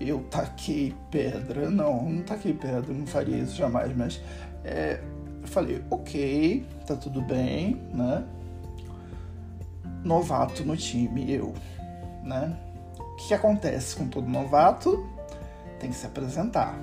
eu 0.00 0.20
taquei 0.30 0.94
pedra. 1.10 1.70
Não, 1.70 2.02
não 2.08 2.22
taquei 2.22 2.52
pedra, 2.52 2.92
não 2.92 3.06
faria 3.06 3.38
isso 3.38 3.56
jamais, 3.56 3.94
mas 3.96 4.20
é, 4.64 5.00
eu 5.42 5.48
falei, 5.48 5.82
ok, 5.90 6.66
tá 6.86 6.96
tudo 6.96 7.20
bem, 7.22 7.80
né? 7.92 8.24
Novato 10.04 10.64
no 10.64 10.76
time, 10.76 11.32
eu, 11.32 11.54
né? 12.22 12.56
O 12.98 13.16
que, 13.16 13.34
acontece 13.34 13.96
com 13.96 14.08
todo 14.08 14.28
novato? 14.28 15.06
Tem 15.80 15.90
que 15.90 15.96
se 15.96 16.06
apresentar. 16.06 16.78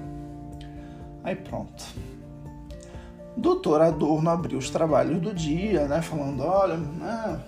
Aí 1.24 1.36
pronto. 1.36 1.84
Doutor 3.38 3.82
Adorno 3.82 4.30
abriu 4.30 4.58
os 4.58 4.70
trabalhos 4.70 5.22
do 5.22 5.34
dia, 5.34 5.88
né? 5.88 6.02
Falando, 6.02 6.44
olha, 6.44 6.78
né? 6.78 7.42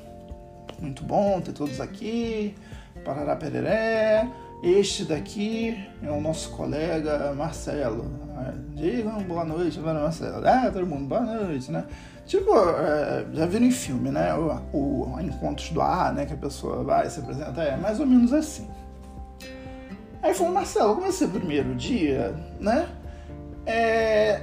muito 0.80 1.04
bom 1.04 1.40
ter 1.42 1.54
todos 1.54 1.80
aqui, 1.80 2.56
parará 3.04 3.36
pereré. 3.36 4.28
Este 4.66 5.06
daqui 5.06 5.78
é 6.02 6.10
o 6.10 6.20
nosso 6.20 6.50
colega 6.50 7.32
Marcelo. 7.36 8.12
Digam 8.74 9.22
boa 9.22 9.46
noite 9.46 9.80
para 9.80 9.94
Marcelo. 9.94 10.42
Ah, 10.44 10.72
todo 10.74 10.88
mundo, 10.88 11.08
boa 11.08 11.22
noite, 11.22 11.72
né? 11.72 11.86
Tipo, 12.26 12.50
é, 12.72 13.28
já 13.32 13.46
viram 13.46 13.68
em 13.68 13.72
filme, 13.72 14.10
né? 14.10 14.34
O, 14.34 15.14
o 15.14 15.22
Encontros 15.22 15.70
do 15.70 15.80
Ar, 15.80 16.16
né? 16.16 16.26
Que 16.26 16.34
a 16.34 16.38
pessoa 16.38 16.84
vai 16.84 17.08
se 17.12 17.20
apresenta. 17.20 17.62
É 17.62 17.78
mais 17.78 18.00
ou 18.00 18.08
menos 18.08 18.34
assim. 18.34 18.68
Aí 20.24 20.34
falou, 20.34 20.52
Marcelo, 20.52 20.96
como 20.96 21.06
é 21.06 21.12
seu 21.12 21.30
primeiro 21.30 21.76
dia, 21.76 22.36
né? 22.60 22.90
É, 23.68 24.42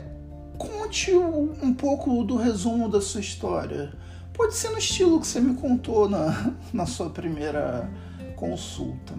conte 0.56 1.12
um 1.16 1.74
pouco 1.74 2.22
do 2.22 2.36
resumo 2.36 2.88
da 2.88 3.00
sua 3.00 3.20
história. 3.20 3.92
Pode 4.32 4.54
ser 4.54 4.70
no 4.70 4.78
estilo 4.78 5.18
que 5.18 5.26
você 5.26 5.40
me 5.40 5.54
contou 5.54 6.08
na, 6.08 6.52
na 6.72 6.86
sua 6.86 7.10
primeira 7.10 7.90
consulta. 8.36 9.14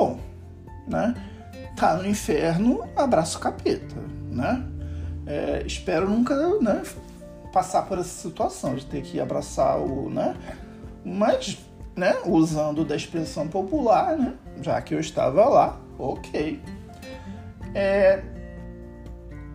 Bom, 0.00 0.18
né? 0.88 1.14
Tá 1.76 1.92
no 1.94 2.08
inferno, 2.08 2.88
abraço 2.96 3.38
capeta, 3.38 3.96
né? 4.30 4.66
É, 5.26 5.62
espero 5.66 6.08
nunca 6.08 6.34
né, 6.58 6.82
passar 7.52 7.82
por 7.82 7.98
essa 7.98 8.08
situação 8.08 8.74
de 8.76 8.86
ter 8.86 9.02
que 9.02 9.20
abraçar 9.20 9.78
o, 9.78 10.08
né? 10.08 10.34
Mas, 11.04 11.58
né, 11.94 12.16
usando 12.24 12.82
da 12.82 12.96
expressão 12.96 13.46
popular, 13.46 14.16
né? 14.16 14.32
Já 14.62 14.80
que 14.80 14.94
eu 14.94 15.00
estava 15.00 15.46
lá, 15.46 15.78
ok. 15.98 16.58
É, 17.74 18.22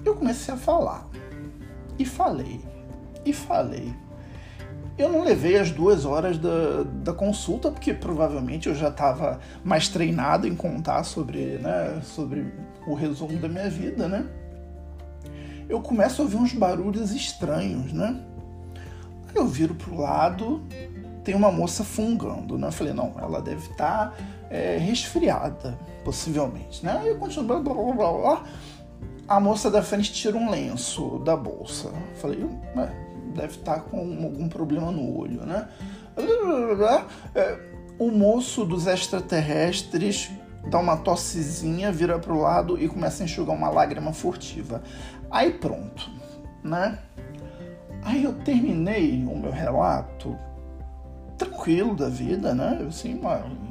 eu 0.05 0.13
comecei 0.13 0.53
a 0.53 0.57
falar. 0.57 1.07
E 1.97 2.05
falei. 2.05 2.61
E 3.25 3.33
falei. 3.33 3.91
Eu 4.97 5.09
não 5.09 5.23
levei 5.23 5.57
as 5.57 5.71
duas 5.71 6.05
horas 6.05 6.37
da, 6.37 6.83
da 7.03 7.13
consulta, 7.13 7.69
porque 7.69 7.93
provavelmente 7.93 8.69
eu 8.69 8.75
já 8.75 8.87
estava 8.87 9.39
mais 9.63 9.89
treinado 9.89 10.47
em 10.47 10.55
contar 10.55 11.03
sobre, 11.03 11.57
né, 11.57 12.01
sobre 12.01 12.53
o 12.87 12.93
resumo 12.93 13.37
da 13.37 13.49
minha 13.49 13.69
vida, 13.69 14.07
né? 14.07 14.25
Eu 15.67 15.81
começo 15.81 16.21
a 16.21 16.25
ouvir 16.25 16.37
uns 16.37 16.53
barulhos 16.53 17.11
estranhos, 17.11 17.91
né? 17.91 18.21
Aí 19.27 19.35
eu 19.35 19.45
viro 19.45 19.75
pro 19.75 19.99
lado, 19.99 20.63
tem 21.25 21.35
uma 21.35 21.51
moça 21.51 21.83
fungando, 21.83 22.57
né? 22.57 22.67
Eu 22.67 22.71
falei, 22.71 22.93
não, 22.93 23.13
ela 23.19 23.41
deve 23.41 23.69
estar 23.69 24.11
tá, 24.11 24.13
é, 24.49 24.77
resfriada, 24.77 25.77
possivelmente, 26.05 26.85
né? 26.85 26.99
Aí 27.01 27.09
eu 27.09 27.17
continuo, 27.17 27.47
blá, 27.47 27.59
blá, 27.59 27.73
blá, 27.73 28.13
blá. 28.13 28.43
A 29.27 29.39
moça 29.41 29.69
da 29.69 29.81
frente 29.81 30.13
tira 30.13 30.37
um 30.37 30.49
lenço 30.49 31.19
da 31.25 31.35
bolsa. 31.35 31.87
Eu 31.87 32.15
falei, 32.15 32.47
ué, 32.77 33.04
deve 33.35 33.53
estar 33.55 33.81
com 33.81 33.99
algum 33.99 34.47
problema 34.47 34.91
no 34.91 35.17
olho, 35.17 35.45
né? 35.45 35.67
É, 37.35 37.59
o 37.99 38.09
moço 38.09 38.65
dos 38.65 38.87
extraterrestres 38.87 40.31
dá 40.69 40.79
uma 40.79 40.97
tossezinha, 40.97 41.91
vira 41.91 42.17
pro 42.17 42.39
lado 42.39 42.81
e 42.81 42.87
começa 42.87 43.23
a 43.23 43.25
enxugar 43.25 43.55
uma 43.55 43.69
lágrima 43.69 44.13
furtiva. 44.13 44.81
Aí 45.29 45.51
pronto, 45.51 46.09
né? 46.63 46.99
Aí 48.03 48.23
eu 48.23 48.33
terminei 48.33 49.23
o 49.25 49.37
meu 49.37 49.51
relato 49.51 50.37
tranquilo 51.37 51.95
da 51.95 52.07
vida, 52.07 52.53
né? 52.53 52.85
Assim, 52.87 53.19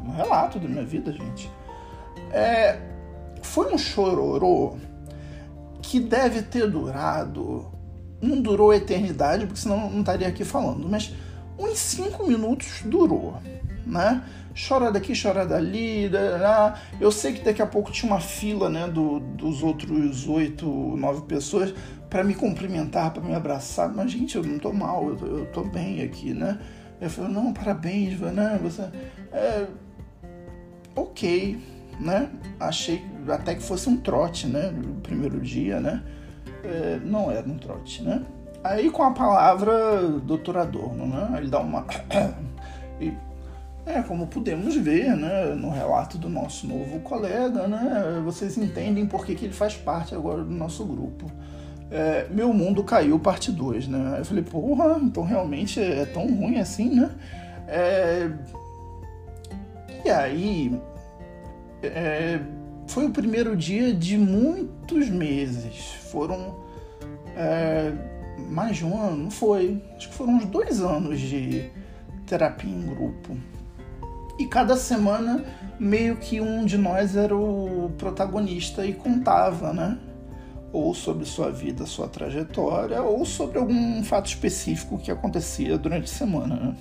um 0.05 0.11
relato 0.11 0.59
da 0.59 0.69
minha 0.69 0.85
vida, 0.85 1.13
gente. 1.13 1.51
É, 2.31 2.79
foi 3.43 3.73
um 3.73 3.79
chororô 3.79 4.77
que 5.81 6.01
deve 6.01 6.43
ter 6.43 6.69
durado 6.69 7.74
não 8.25 8.41
durou 8.41 8.71
a 8.71 8.77
eternidade, 8.77 9.47
porque 9.47 9.61
senão 9.61 9.91
não 9.91 10.01
estaria 10.01 10.27
aqui 10.27 10.45
falando, 10.45 10.89
mas 10.89 11.13
uns 11.59 11.79
cinco 11.79 12.27
minutos 12.27 12.83
durou, 12.85 13.39
né? 13.87 14.23
Chora 14.57 14.93
daqui, 14.93 15.13
chora 15.21 15.45
dali, 15.45 16.09
eu 17.01 17.11
sei 17.11 17.33
que 17.33 17.43
daqui 17.43 17.61
a 17.61 17.67
pouco 17.67 17.91
tinha 17.91 18.11
uma 18.11 18.21
fila, 18.21 18.71
né, 18.71 18.87
do, 18.87 19.19
dos 19.19 19.65
outros 19.65 20.29
oito, 20.29 20.67
nove 20.97 21.23
pessoas 21.23 21.75
para 22.09 22.23
me 22.23 22.35
cumprimentar, 22.35 23.13
para 23.13 23.21
me 23.21 23.35
abraçar, 23.35 23.93
mas 23.93 24.13
gente, 24.13 24.37
eu 24.37 24.45
não 24.45 24.57
tô 24.61 24.73
mal, 24.73 25.09
eu 25.09 25.17
tô, 25.17 25.27
eu 25.27 25.47
tô 25.47 25.65
bem 25.65 26.03
aqui, 26.03 26.33
né? 26.33 26.61
Eu 27.01 27.11
falei, 27.11 27.33
não, 27.33 27.53
parabéns, 27.53 28.21
né? 28.21 28.59
Você, 28.63 28.83
é, 29.33 29.67
ok, 30.95 31.59
né? 31.99 32.31
Achei 32.61 33.05
até 33.29 33.57
que 33.57 33.63
fosse 33.63 33.89
um 33.89 33.97
trote, 33.97 34.47
né? 34.47 34.71
No 34.71 35.01
primeiro 35.01 35.41
dia, 35.41 35.81
né? 35.81 36.05
É, 36.67 37.01
não 37.05 37.31
era 37.31 37.47
um 37.47 37.57
trote, 37.57 38.03
né? 38.03 38.23
Aí 38.63 38.91
com 38.91 39.03
a 39.03 39.11
palavra 39.11 40.03
doutor 40.25 40.57
Adorno, 40.57 41.07
né? 41.07 41.39
Ele 41.39 41.49
dá 41.49 41.61
uma... 41.61 41.87
e, 43.01 43.13
é, 43.87 44.03
como 44.03 44.27
podemos 44.27 44.75
ver, 44.77 45.15
né, 45.15 45.55
no 45.55 45.69
relato 45.69 46.17
do 46.17 46.29
nosso 46.29 46.67
novo 46.67 47.01
colega, 47.01 47.69
né, 47.69 48.23
vocês 48.25 48.57
entendem 48.57 49.05
por 49.05 49.27
que, 49.27 49.35
que 49.35 49.45
ele 49.45 49.53
faz 49.53 49.77
parte 49.77 50.15
agora 50.15 50.43
do 50.43 50.51
nosso 50.51 50.87
grupo. 50.87 51.31
É, 51.91 52.27
Meu 52.31 52.53
Mundo 52.55 52.83
Caiu, 52.83 53.19
parte 53.19 53.53
2, 53.53 53.89
né? 53.89 54.17
Eu 54.19 54.25
falei, 54.25 54.43
porra, 54.43 54.99
então 55.03 55.23
realmente 55.23 55.79
é 55.81 56.07
tão 56.07 56.27
ruim 56.27 56.59
assim, 56.59 56.95
né? 56.95 57.11
É... 57.69 58.31
E 60.05 60.11
aí, 60.11 60.81
é 61.83 62.41
foi 62.87 63.07
o 63.07 63.11
primeiro 63.11 63.57
dia 63.57 63.95
de 63.95 64.17
muitos 64.17 65.09
meses. 65.09 65.95
Foram 66.11 66.57
é, 67.37 67.93
mais 68.49 68.77
de 68.77 68.85
um 68.85 69.01
ano, 69.01 69.25
não 69.25 69.31
foi? 69.31 69.83
Acho 69.97 70.09
que 70.09 70.15
foram 70.15 70.35
uns 70.35 70.47
dois 70.47 70.81
anos 70.81 71.21
de 71.21 71.71
terapia 72.27 72.71
em 72.71 72.87
grupo. 72.87 73.37
E 74.39 74.47
cada 74.47 74.77
semana 74.77 75.45
meio 75.79 76.17
que 76.17 76.41
um 76.41 76.65
de 76.65 76.77
nós 76.77 77.17
era 77.17 77.37
o 77.37 77.91
protagonista 77.99 78.85
e 78.85 78.93
contava, 78.93 79.73
né? 79.73 79.99
Ou 80.73 80.93
sobre 80.93 81.25
sua 81.25 81.53
vida, 81.53 81.87
sua 81.87 82.09
trajetória, 82.09 83.01
ou 83.01 83.25
sobre 83.25 83.59
algum 83.59 84.03
fato 84.03 84.27
específico 84.27 84.99
que 84.99 85.11
acontecia 85.11 85.79
durante 85.79 86.05
a 86.05 86.15
semana. 86.17 86.57
Né? 86.57 86.75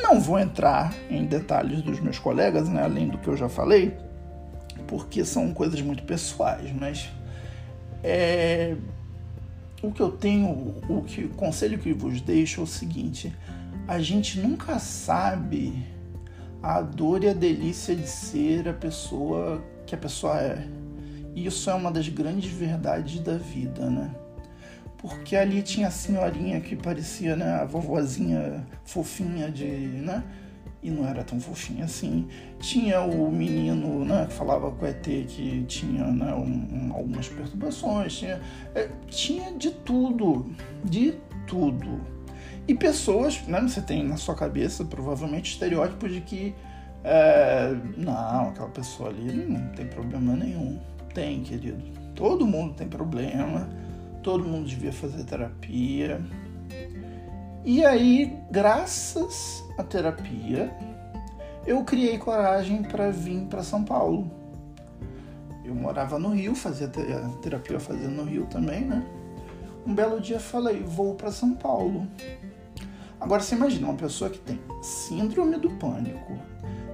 Não 0.00 0.20
vou 0.20 0.38
entrar 0.38 0.94
em 1.10 1.24
detalhes 1.26 1.82
dos 1.82 1.98
meus 1.98 2.18
colegas, 2.18 2.68
né? 2.68 2.84
além 2.84 3.08
do 3.08 3.18
que 3.18 3.26
eu 3.26 3.36
já 3.36 3.48
falei, 3.48 3.98
porque 4.88 5.24
são 5.24 5.52
coisas 5.54 5.80
muito 5.80 6.02
pessoais, 6.02 6.72
mas 6.72 7.08
é, 8.02 8.74
o 9.82 9.92
que 9.92 10.00
eu 10.00 10.10
tenho, 10.10 10.48
o, 10.88 11.04
que, 11.06 11.24
o 11.24 11.28
conselho 11.30 11.78
que 11.78 11.92
vos 11.92 12.20
deixo 12.20 12.60
é 12.60 12.64
o 12.64 12.66
seguinte: 12.66 13.32
a 13.86 14.00
gente 14.00 14.40
nunca 14.40 14.78
sabe 14.78 15.86
a 16.62 16.80
dor 16.80 17.22
e 17.22 17.28
a 17.28 17.34
delícia 17.34 17.94
de 17.94 18.08
ser 18.08 18.68
a 18.68 18.72
pessoa 18.72 19.62
que 19.86 19.94
a 19.94 19.98
pessoa 19.98 20.38
é. 20.40 20.66
isso 21.34 21.70
é 21.70 21.74
uma 21.74 21.90
das 21.90 22.08
grandes 22.08 22.50
verdades 22.50 23.20
da 23.20 23.36
vida, 23.36 23.88
né? 23.88 24.10
Porque 24.98 25.36
ali 25.36 25.62
tinha 25.62 25.86
a 25.86 25.90
senhorinha 25.90 26.60
que 26.60 26.74
parecia, 26.74 27.36
né, 27.36 27.52
a 27.52 27.64
vovozinha 27.64 28.66
fofinha 28.84 29.48
de, 29.48 29.64
né? 29.64 30.24
E 30.82 30.90
não 30.90 31.06
era 31.06 31.24
tão 31.24 31.40
fofinha 31.40 31.84
assim. 31.84 32.28
Tinha 32.60 33.00
o 33.00 33.30
menino, 33.32 34.04
né, 34.04 34.26
que 34.26 34.34
falava 34.34 34.70
com 34.70 34.84
o 34.84 34.88
ET 34.88 35.02
que 35.02 35.64
tinha, 35.66 36.04
né, 36.04 36.32
um, 36.34 36.92
algumas 36.94 37.28
perturbações, 37.28 38.16
tinha, 38.16 38.40
é, 38.74 38.88
tinha 39.08 39.52
de 39.52 39.70
tudo, 39.70 40.46
de 40.84 41.14
tudo. 41.46 42.00
E 42.66 42.74
pessoas, 42.74 43.42
né, 43.46 43.60
você 43.60 43.80
tem 43.80 44.04
na 44.04 44.16
sua 44.16 44.34
cabeça 44.34 44.84
provavelmente 44.84 45.52
estereótipos 45.52 46.12
de 46.12 46.20
que 46.20 46.54
é, 47.02 47.74
não, 47.96 48.48
aquela 48.50 48.68
pessoa 48.68 49.08
ali 49.08 49.32
não 49.32 49.68
tem 49.68 49.86
problema 49.86 50.36
nenhum. 50.36 50.78
Tem, 51.14 51.42
querido. 51.42 51.82
Todo 52.14 52.46
mundo 52.46 52.74
tem 52.74 52.88
problema, 52.88 53.68
todo 54.22 54.44
mundo 54.44 54.68
devia 54.68 54.92
fazer 54.92 55.24
terapia. 55.24 56.20
E 57.68 57.84
aí, 57.84 58.34
graças 58.50 59.62
à 59.76 59.82
terapia, 59.82 60.74
eu 61.66 61.84
criei 61.84 62.16
coragem 62.16 62.82
para 62.82 63.10
vir 63.10 63.42
para 63.42 63.62
São 63.62 63.84
Paulo. 63.84 64.30
Eu 65.62 65.74
morava 65.74 66.18
no 66.18 66.30
Rio, 66.30 66.54
fazia 66.54 66.88
terapia 66.88 67.76
eu 67.76 67.80
fazia 67.80 68.08
no 68.08 68.24
Rio 68.24 68.46
também, 68.46 68.86
né? 68.86 69.04
Um 69.86 69.94
belo 69.94 70.18
dia 70.18 70.40
falei, 70.40 70.82
vou 70.82 71.14
para 71.14 71.30
São 71.30 71.52
Paulo. 71.52 72.08
Agora 73.20 73.42
você 73.42 73.54
imagina 73.54 73.86
uma 73.86 73.98
pessoa 73.98 74.30
que 74.30 74.38
tem 74.38 74.58
síndrome 74.80 75.58
do 75.58 75.68
pânico, 75.72 76.38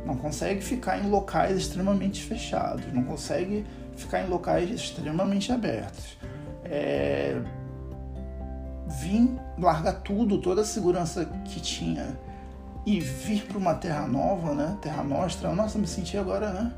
não 0.05 0.17
consegue 0.17 0.61
ficar 0.61 0.99
em 0.99 1.09
locais 1.09 1.57
extremamente 1.57 2.21
fechados, 2.25 2.93
não 2.93 3.05
consegue 3.05 3.65
ficar 3.95 4.25
em 4.25 4.29
locais 4.29 4.69
extremamente 4.69 5.53
abertos. 5.53 6.19
É... 6.65 7.41
Vim 9.01 9.39
largar 9.59 10.01
tudo, 10.03 10.39
toda 10.39 10.63
a 10.63 10.65
segurança 10.65 11.25
que 11.45 11.61
tinha 11.61 12.19
e 12.87 13.01
vir 13.01 13.47
para 13.47 13.59
uma 13.59 13.75
terra 13.75 14.07
nova, 14.07 14.55
né? 14.55 14.77
Terra 14.81 15.03
Nostra. 15.03 15.53
Nossa, 15.55 15.79
me 15.79 15.87
senti 15.87 16.17
agora, 16.17 16.53
né? 16.53 16.73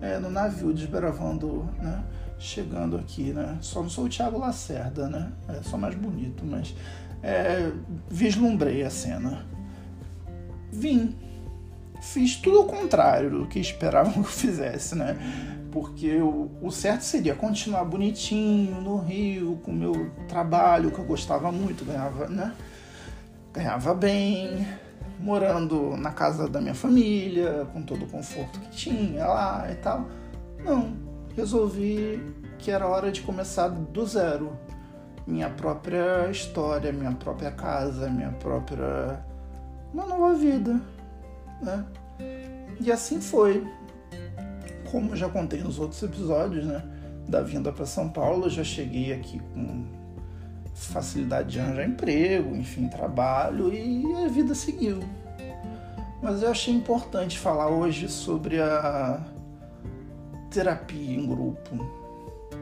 É, 0.00 0.18
no 0.18 0.30
navio 0.30 0.72
desbravando, 0.72 1.68
né? 1.78 2.02
Chegando 2.38 2.96
aqui, 2.96 3.32
né? 3.32 3.58
Só 3.60 3.82
não 3.82 3.90
sou 3.90 4.04
o 4.04 4.08
Thiago 4.08 4.38
Lacerda, 4.38 5.08
né? 5.08 5.32
É 5.48 5.62
só 5.62 5.76
mais 5.76 5.94
bonito, 5.94 6.44
mas 6.44 6.74
é, 7.22 7.72
vislumbrei 8.08 8.84
a 8.84 8.90
cena. 8.90 9.44
Vim 10.70 11.16
fiz 12.00 12.36
tudo 12.36 12.58
ao 12.58 12.64
contrário 12.64 13.30
do 13.30 13.46
que 13.46 13.58
esperavam 13.58 14.12
que 14.12 14.18
eu 14.20 14.24
fizesse, 14.24 14.94
né? 14.94 15.16
Porque 15.70 16.16
o, 16.16 16.50
o 16.62 16.70
certo 16.70 17.02
seria 17.02 17.34
continuar 17.34 17.84
bonitinho 17.84 18.80
no 18.80 18.98
Rio, 18.98 19.58
com 19.62 19.70
o 19.70 19.74
meu 19.74 20.10
trabalho, 20.28 20.90
que 20.90 20.98
eu 20.98 21.04
gostava 21.04 21.52
muito, 21.52 21.84
ganhava, 21.84 22.26
né? 22.28 22.54
Ganhava 23.52 23.94
bem, 23.94 24.66
morando 25.20 25.96
na 25.96 26.10
casa 26.10 26.48
da 26.48 26.60
minha 26.60 26.74
família, 26.74 27.66
com 27.72 27.82
todo 27.82 28.04
o 28.04 28.08
conforto 28.08 28.58
que 28.60 28.70
tinha 28.70 29.26
lá 29.26 29.66
e 29.70 29.74
tal. 29.76 30.08
Não, 30.64 30.96
resolvi 31.36 32.22
que 32.58 32.70
era 32.70 32.86
hora 32.86 33.12
de 33.12 33.20
começar 33.20 33.68
do 33.68 34.06
zero. 34.06 34.56
Minha 35.26 35.50
própria 35.50 36.30
história, 36.30 36.90
minha 36.92 37.12
própria 37.12 37.50
casa, 37.50 38.08
minha 38.08 38.30
própria. 38.32 39.22
uma 39.92 40.06
nova 40.06 40.34
vida 40.34 40.80
né? 41.60 41.84
E 42.80 42.90
assim 42.90 43.20
foi. 43.20 43.66
Como 44.90 45.14
já 45.16 45.28
contei 45.28 45.62
nos 45.62 45.78
outros 45.78 46.02
episódios, 46.02 46.64
né? 46.64 46.82
Da 47.28 47.42
vinda 47.42 47.70
para 47.72 47.84
São 47.84 48.08
Paulo, 48.08 48.46
eu 48.46 48.50
já 48.50 48.64
cheguei 48.64 49.12
aqui 49.12 49.38
com 49.52 49.86
facilidade 50.74 51.50
de 51.50 51.60
arranjar 51.60 51.86
emprego, 51.86 52.54
enfim, 52.56 52.88
trabalho 52.88 53.74
e 53.74 54.14
a 54.24 54.28
vida 54.28 54.54
seguiu. 54.54 55.00
Mas 56.22 56.42
eu 56.42 56.50
achei 56.50 56.72
importante 56.72 57.38
falar 57.38 57.68
hoje 57.68 58.08
sobre 58.08 58.60
a 58.60 59.20
terapia 60.50 61.14
em 61.14 61.26
grupo, 61.26 61.74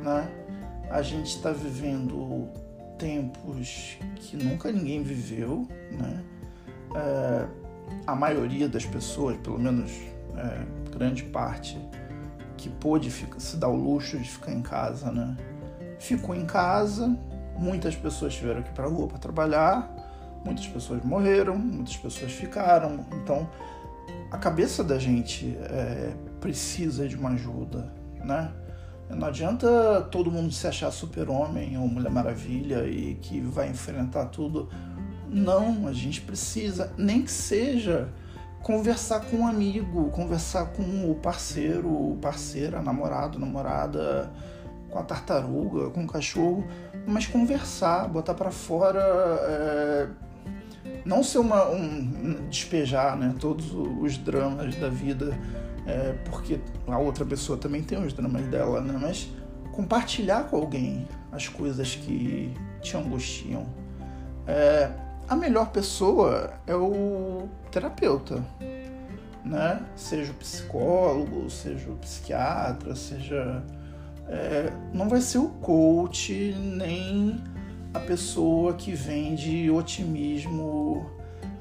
né? 0.02 0.28
A 0.90 1.02
gente 1.02 1.36
está 1.36 1.52
vivendo 1.52 2.48
tempos 2.98 3.98
que 4.16 4.36
nunca 4.36 4.70
ninguém 4.72 5.02
viveu, 5.02 5.66
né? 5.92 6.24
É, 6.94 7.46
a 8.06 8.14
maioria 8.14 8.68
das 8.68 8.84
pessoas, 8.84 9.36
pelo 9.38 9.58
menos 9.58 9.90
é, 10.36 10.90
grande 10.90 11.24
parte, 11.24 11.78
que 12.56 12.68
pôde 12.68 13.10
ficar, 13.10 13.38
se 13.40 13.56
dar 13.56 13.68
o 13.68 13.76
luxo 13.76 14.18
de 14.18 14.28
ficar 14.28 14.52
em 14.52 14.62
casa, 14.62 15.10
né? 15.10 15.36
Ficou 15.98 16.34
em 16.34 16.46
casa, 16.46 17.16
muitas 17.58 17.94
pessoas 17.94 18.34
tiveram 18.34 18.62
que 18.62 18.70
ir 18.70 18.72
para 18.72 18.86
a 18.86 18.88
rua 18.88 19.08
para 19.08 19.18
trabalhar, 19.18 19.90
muitas 20.44 20.66
pessoas 20.66 21.02
morreram, 21.04 21.56
muitas 21.56 21.96
pessoas 21.96 22.32
ficaram. 22.32 23.06
Então, 23.22 23.48
a 24.30 24.38
cabeça 24.38 24.84
da 24.84 24.98
gente 24.98 25.56
é, 25.62 26.14
precisa 26.40 27.08
de 27.08 27.16
uma 27.16 27.30
ajuda, 27.30 27.92
né? 28.24 28.52
Não 29.08 29.28
adianta 29.28 30.02
todo 30.10 30.32
mundo 30.32 30.52
se 30.52 30.66
achar 30.66 30.90
super-homem 30.90 31.78
ou 31.78 31.86
Mulher 31.86 32.10
Maravilha 32.10 32.86
e 32.88 33.14
que 33.14 33.40
vai 33.40 33.68
enfrentar 33.68 34.26
tudo 34.26 34.68
não, 35.28 35.88
a 35.88 35.92
gente 35.92 36.20
precisa, 36.20 36.92
nem 36.96 37.22
que 37.22 37.30
seja 37.30 38.08
conversar 38.62 39.20
com 39.20 39.38
um 39.38 39.46
amigo, 39.46 40.10
conversar 40.10 40.66
com 40.66 41.10
o 41.10 41.14
parceiro, 41.14 42.18
parceira, 42.20 42.82
namorado, 42.82 43.38
namorada, 43.38 44.32
com 44.90 44.98
a 44.98 45.02
tartaruga, 45.02 45.90
com 45.90 46.04
o 46.04 46.06
cachorro, 46.06 46.66
mas 47.06 47.26
conversar, 47.26 48.08
botar 48.08 48.34
para 48.34 48.50
fora, 48.50 49.00
é, 49.00 50.08
não 51.04 51.22
ser 51.22 51.38
uma 51.38 51.68
um, 51.68 52.48
despejar, 52.48 53.16
né, 53.16 53.34
todos 53.38 53.72
os 53.72 54.18
dramas 54.18 54.74
da 54.76 54.88
vida, 54.88 55.38
é, 55.86 56.14
porque 56.24 56.58
a 56.88 56.98
outra 56.98 57.24
pessoa 57.24 57.56
também 57.56 57.82
tem 57.82 58.02
os 58.02 58.12
dramas 58.12 58.46
dela, 58.46 58.80
né, 58.80 58.98
mas 59.00 59.28
compartilhar 59.72 60.44
com 60.44 60.56
alguém 60.56 61.06
as 61.30 61.48
coisas 61.48 61.94
que 61.94 62.52
te 62.80 62.96
angustiam. 62.96 63.66
É, 64.46 64.90
a 65.28 65.34
melhor 65.34 65.70
pessoa 65.70 66.52
é 66.66 66.74
o 66.74 67.48
terapeuta, 67.70 68.44
né? 69.44 69.80
Seja 69.96 70.32
o 70.32 70.34
psicólogo, 70.34 71.48
seja 71.50 71.90
o 71.90 71.96
psiquiatra, 71.96 72.94
seja. 72.94 73.62
É, 74.28 74.72
não 74.92 75.08
vai 75.08 75.20
ser 75.20 75.38
o 75.38 75.48
coach 75.48 76.52
nem 76.58 77.40
a 77.94 78.00
pessoa 78.00 78.74
que 78.74 78.92
vende 78.92 79.70
otimismo, 79.70 81.08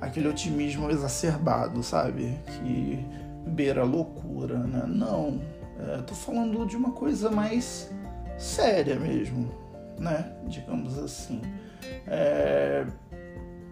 aquele 0.02 0.28
otimismo 0.28 0.90
exacerbado, 0.90 1.84
sabe? 1.84 2.38
Que 2.46 3.06
beira 3.48 3.82
a 3.82 3.86
loucura, 3.86 4.58
né? 4.60 4.84
Não. 4.88 5.42
É, 5.80 6.02
tô 6.02 6.16
falando 6.16 6.66
de 6.66 6.76
uma 6.76 6.92
coisa 6.92 7.30
mais 7.30 7.92
séria 8.38 8.96
mesmo, 8.96 9.52
né? 10.00 10.34
Digamos 10.48 10.98
assim. 10.98 11.42
É, 12.08 12.86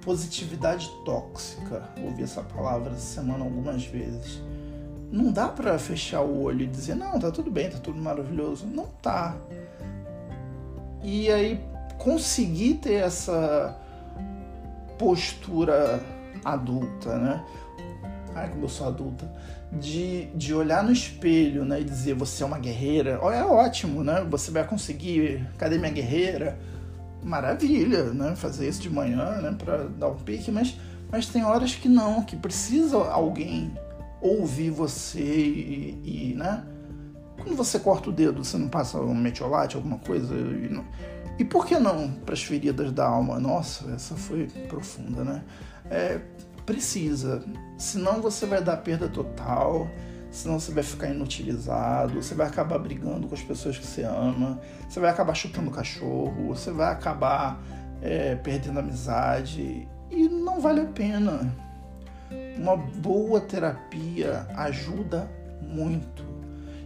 positividade 0.04 0.90
tóxica. 1.06 1.90
Ouvi 2.04 2.24
essa 2.24 2.42
palavra 2.42 2.92
essa 2.92 3.22
semana 3.22 3.44
algumas 3.44 3.86
vezes. 3.86 4.42
Não 5.12 5.32
dá 5.32 5.48
para 5.48 5.78
fechar 5.78 6.22
o 6.22 6.42
olho 6.42 6.64
e 6.64 6.68
dizer, 6.68 6.96
não, 6.96 7.20
tá 7.20 7.32
tudo 7.32 7.52
bem, 7.52 7.70
tá 7.70 7.78
tudo 7.78 8.00
maravilhoso. 8.00 8.66
Não 8.66 8.88
tá. 9.02 9.36
E 11.04 11.32
aí 11.32 11.64
conseguir 11.98 12.76
ter 12.76 12.96
essa 12.96 13.80
postura 14.98 16.04
adulta, 16.44 17.18
né? 17.18 17.44
Ai, 18.36 18.50
como 18.50 18.66
eu 18.66 18.70
sou 18.70 18.88
adulta. 18.88 19.32
De, 19.72 20.26
de 20.36 20.54
olhar 20.54 20.84
no 20.84 20.92
espelho, 20.92 21.66
né? 21.66 21.82
E 21.82 21.84
dizer, 21.84 22.14
você 22.14 22.44
é 22.44 22.46
uma 22.46 22.60
guerreira. 22.60 23.20
Olha, 23.22 23.36
é 23.36 23.46
ótimo, 23.46 24.04
né? 24.04 24.26
Você 24.30 24.52
vai 24.52 24.66
conseguir. 24.66 25.48
Cadê 25.58 25.78
minha 25.78 25.92
guerreira? 25.92 26.58
Maravilha, 27.24 28.14
né? 28.14 28.36
Fazer 28.36 28.68
isso 28.68 28.82
de 28.82 28.90
manhã, 28.90 29.42
né? 29.42 29.56
Para 29.58 29.86
dar 29.86 30.10
um 30.10 30.16
pique, 30.16 30.52
mas, 30.52 30.78
mas 31.12 31.28
tem 31.28 31.44
horas 31.44 31.76
que 31.76 31.88
não, 31.88 32.24
que 32.24 32.36
precisa 32.36 32.98
alguém 32.98 33.74
ouvir 34.22 34.70
você 34.70 35.20
e, 35.20 36.32
e 36.32 36.36
né? 36.36 36.66
Quando 37.38 37.56
você 37.56 37.78
corta 37.80 38.10
o 38.10 38.14
dedo, 38.14 38.44
você 38.44 38.58
não 38.58 38.70
passa 38.70 38.98
um 39.00 39.14
metiolate, 39.14 39.76
alguma 39.76 39.98
coisa? 40.00 40.34
E, 40.34 40.70
não... 40.70 40.86
e 41.38 41.44
por 41.44 41.66
que 41.66 41.78
não 41.78 42.12
para 42.26 42.34
as 42.34 42.44
feridas 42.44 42.92
da 42.92 43.06
alma? 43.06 43.40
Nossa, 43.40 43.92
essa 43.92 44.16
foi 44.16 44.48
profunda, 44.70 45.24
né? 45.24 45.44
É, 45.90 46.22
precisa, 46.66 47.44
senão 47.78 48.22
você 48.22 48.46
vai 48.46 48.64
dar 48.64 48.78
perda 48.78 49.10
total 49.10 49.90
senão 50.34 50.60
você 50.60 50.72
vai 50.72 50.84
ficar 50.84 51.10
inutilizado, 51.10 52.22
você 52.22 52.34
vai 52.34 52.48
acabar 52.48 52.80
brigando 52.80 53.28
com 53.28 53.36
as 53.36 53.42
pessoas 53.42 53.78
que 53.78 53.86
você 53.86 54.04
ama, 54.04 54.60
você 54.90 55.00
vai 55.00 55.12
acabar 55.12 55.36
chutando 55.36 55.70
cachorro, 55.70 56.48
você 56.48 56.72
vai 56.72 56.92
acabar 56.92 57.62
é, 58.02 58.36
perdendo 58.36 58.80
amizade 58.80 59.88
e 60.10 60.28
não 60.28 60.60
vale 60.60 60.82
a 60.82 60.86
pena. 60.86 61.56
Uma 62.58 62.76
boa 62.76 63.40
terapia 63.42 64.48
ajuda 64.56 65.30
muito. 65.62 66.24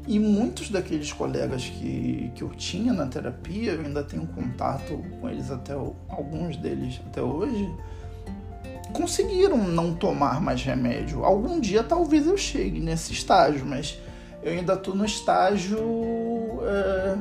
E 0.05 0.19
muitos 0.19 0.69
daqueles 0.69 1.11
colegas 1.13 1.65
que, 1.65 2.31
que 2.35 2.41
eu 2.41 2.49
tinha 2.49 2.91
na 2.91 3.07
terapia, 3.07 3.73
eu 3.73 3.81
ainda 3.81 4.03
tenho 4.03 4.27
contato 4.27 5.01
com 5.19 5.29
eles 5.29 5.49
até 5.49 5.73
alguns 5.73 6.57
deles 6.57 6.99
até 7.07 7.21
hoje, 7.21 7.69
conseguiram 8.97 9.57
não 9.57 9.93
tomar 9.93 10.41
mais 10.41 10.63
remédio. 10.63 11.23
Algum 11.23 11.59
dia 11.59 11.83
talvez 11.83 12.25
eu 12.25 12.35
chegue 12.35 12.79
nesse 12.79 13.13
estágio, 13.13 13.65
mas 13.65 13.99
eu 14.41 14.51
ainda 14.51 14.73
estou 14.73 14.95
no 14.95 15.05
estágio 15.05 15.79
é, 16.63 17.17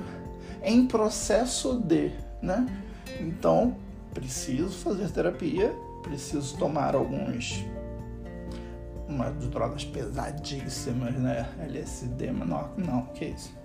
em 0.62 0.86
processo 0.86 1.74
de, 1.74 2.10
né? 2.42 2.66
Então 3.20 3.76
preciso 4.12 4.70
fazer 4.78 5.10
terapia, 5.10 5.74
preciso 6.02 6.56
tomar 6.56 6.94
alguns 6.94 7.64
umas 9.08 9.34
drogas 9.48 9.84
pesadíssimas, 9.84 11.14
né? 11.14 11.48
LSD, 11.60 12.32
mas 12.32 12.48
não, 12.48 12.68
não, 12.76 13.02
que 13.06 13.26
isso? 13.26 13.55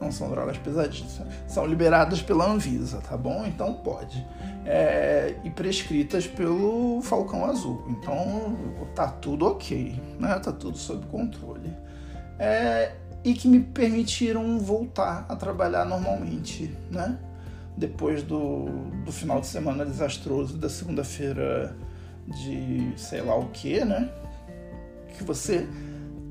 Não 0.00 0.10
são 0.10 0.30
drogas 0.30 0.58
pesadíssimas. 0.58 1.32
São 1.46 1.66
liberadas 1.66 2.20
pela 2.20 2.46
Anvisa, 2.46 2.98
tá 2.98 3.16
bom? 3.16 3.44
Então 3.46 3.74
pode. 3.74 4.24
É, 4.66 5.34
e 5.44 5.50
prescritas 5.50 6.26
pelo 6.26 7.00
Falcão 7.02 7.44
Azul. 7.44 7.84
Então 7.88 8.56
tá 8.94 9.08
tudo 9.08 9.46
ok, 9.46 10.00
né? 10.18 10.38
Tá 10.38 10.52
tudo 10.52 10.76
sob 10.76 11.06
controle. 11.06 11.72
É, 12.38 12.92
e 13.22 13.32
que 13.32 13.48
me 13.48 13.60
permitiram 13.60 14.58
voltar 14.58 15.24
a 15.28 15.36
trabalhar 15.36 15.84
normalmente, 15.84 16.76
né? 16.90 17.18
Depois 17.76 18.22
do, 18.22 18.66
do 19.04 19.10
final 19.10 19.40
de 19.40 19.46
semana 19.46 19.84
desastroso 19.84 20.56
da 20.56 20.68
segunda-feira 20.68 21.76
de 22.26 22.92
sei 22.96 23.20
lá 23.20 23.36
o 23.36 23.48
que, 23.48 23.84
né? 23.84 24.10
Que 25.16 25.24
você 25.24 25.66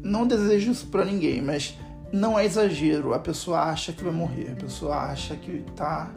não 0.04 0.28
deseja 0.28 0.72
isso 0.72 0.88
para 0.88 1.06
ninguém, 1.06 1.42
mas 1.42 1.78
não 2.14 2.38
é 2.38 2.46
exagero. 2.46 3.16
A 3.16 3.20
pessoa 3.20 3.64
acha 3.64 3.92
que 3.92 4.04
vai 4.04 4.14
morrer, 4.14 4.52
a 4.52 4.56
pessoa 4.56 4.96
acha 4.96 5.36
que 5.36 5.66
está 5.68 6.12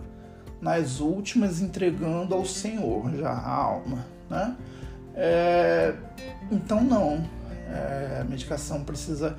nas 0.60 1.00
últimas 1.00 1.62
entregando 1.62 2.34
ao 2.34 2.44
Senhor 2.44 3.10
já 3.16 3.30
a 3.30 3.50
alma, 3.50 4.06
né? 4.28 4.54
É, 5.14 5.94
então 6.52 6.84
não, 6.84 7.26
é, 7.68 8.18
a 8.20 8.24
medicação 8.24 8.84
precisa, 8.84 9.38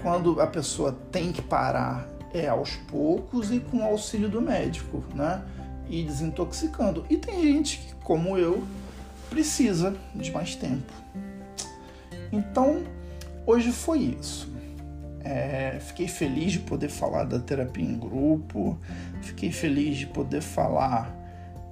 quando 0.00 0.40
a 0.40 0.46
pessoa 0.46 0.96
tem 1.12 1.30
que 1.30 1.42
parar, 1.42 2.08
é 2.32 2.48
aos 2.48 2.76
poucos 2.90 3.50
e 3.50 3.60
com 3.60 3.78
o 3.78 3.84
auxílio 3.84 4.30
do 4.30 4.40
médico, 4.40 5.04
né? 5.14 5.42
E 5.90 6.02
desintoxicando. 6.02 7.04
E 7.10 7.18
tem 7.18 7.42
gente 7.42 7.78
que, 7.78 7.94
como 7.96 8.38
eu, 8.38 8.66
precisa 9.28 9.94
de 10.14 10.30
mais 10.32 10.54
tempo. 10.54 10.92
Então, 12.32 12.82
hoje 13.46 13.72
foi 13.72 14.16
isso. 14.20 14.57
É, 15.24 15.78
fiquei 15.80 16.08
feliz 16.08 16.52
de 16.52 16.60
poder 16.60 16.88
falar 16.88 17.24
da 17.24 17.38
terapia 17.38 17.84
em 17.84 17.98
grupo, 17.98 18.78
fiquei 19.20 19.50
feliz 19.50 19.98
de 19.98 20.06
poder 20.06 20.40
falar 20.40 21.14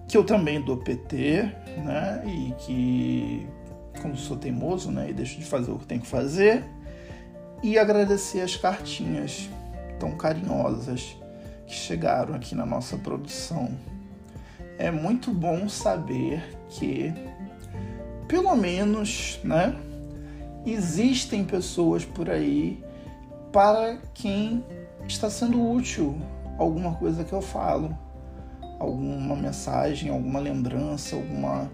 que 0.08 0.16
eu 0.16 0.24
também 0.24 0.60
dou 0.60 0.76
PT, 0.76 1.42
né? 1.84 2.22
E 2.26 2.54
que, 2.58 3.46
como 4.00 4.16
sou 4.16 4.36
teimoso, 4.36 4.90
né? 4.90 5.10
E 5.10 5.12
deixo 5.12 5.38
de 5.38 5.44
fazer 5.44 5.70
o 5.70 5.78
que 5.78 5.86
tenho 5.86 6.00
que 6.00 6.06
fazer. 6.06 6.64
E 7.62 7.78
agradecer 7.78 8.40
as 8.40 8.56
cartinhas 8.56 9.48
tão 9.98 10.12
carinhosas 10.12 11.16
que 11.66 11.74
chegaram 11.74 12.34
aqui 12.34 12.54
na 12.54 12.64
nossa 12.64 12.96
produção. 12.96 13.70
É 14.78 14.90
muito 14.90 15.32
bom 15.32 15.68
saber 15.68 16.42
que, 16.68 17.12
pelo 18.28 18.54
menos, 18.54 19.40
né? 19.42 19.74
Existem 20.64 21.44
pessoas 21.44 22.04
por 22.04 22.28
aí 22.28 22.84
para 23.56 23.96
quem 24.12 24.62
está 25.08 25.30
sendo 25.30 25.66
útil 25.66 26.20
alguma 26.58 26.92
coisa 26.92 27.24
que 27.24 27.32
eu 27.32 27.40
falo, 27.40 27.96
alguma 28.78 29.34
mensagem, 29.34 30.10
alguma 30.10 30.38
lembrança, 30.40 31.16
alguma. 31.16 31.72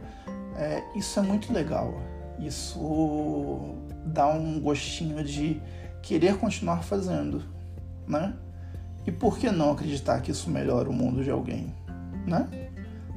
É, 0.55 0.81
isso 0.95 1.19
é 1.19 1.23
muito 1.25 1.53
legal. 1.53 1.93
Isso 2.39 3.75
dá 4.07 4.29
um 4.29 4.61
gostinho 4.61 5.25
de 5.25 5.61
querer 6.01 6.39
continuar 6.39 6.85
fazendo, 6.85 7.43
né? 8.07 8.33
E 9.05 9.11
por 9.11 9.37
que 9.37 9.51
não 9.51 9.73
acreditar 9.73 10.21
que 10.21 10.31
isso 10.31 10.49
melhora 10.49 10.89
o 10.89 10.93
mundo 10.93 11.25
de 11.25 11.33
alguém, 11.33 11.75
né? 12.25 12.49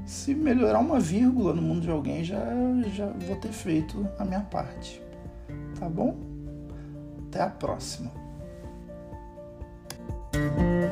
Se 0.08 0.34
melhorar 0.34 0.80
uma 0.80 1.00
vírgula 1.00 1.54
no 1.54 1.62
mundo 1.62 1.82
de 1.82 1.92
alguém, 1.92 2.24
já, 2.24 2.44
já 2.96 3.06
vou 3.28 3.36
ter 3.36 3.52
feito 3.52 4.10
a 4.18 4.26
minha 4.26 4.42
parte. 4.42 5.00
Tá 5.80 5.88
bom? 5.88 6.18
Até 7.28 7.44
a 7.44 7.50
próxima. 7.50 8.25
Thank 10.36 10.60
you. 10.60 10.85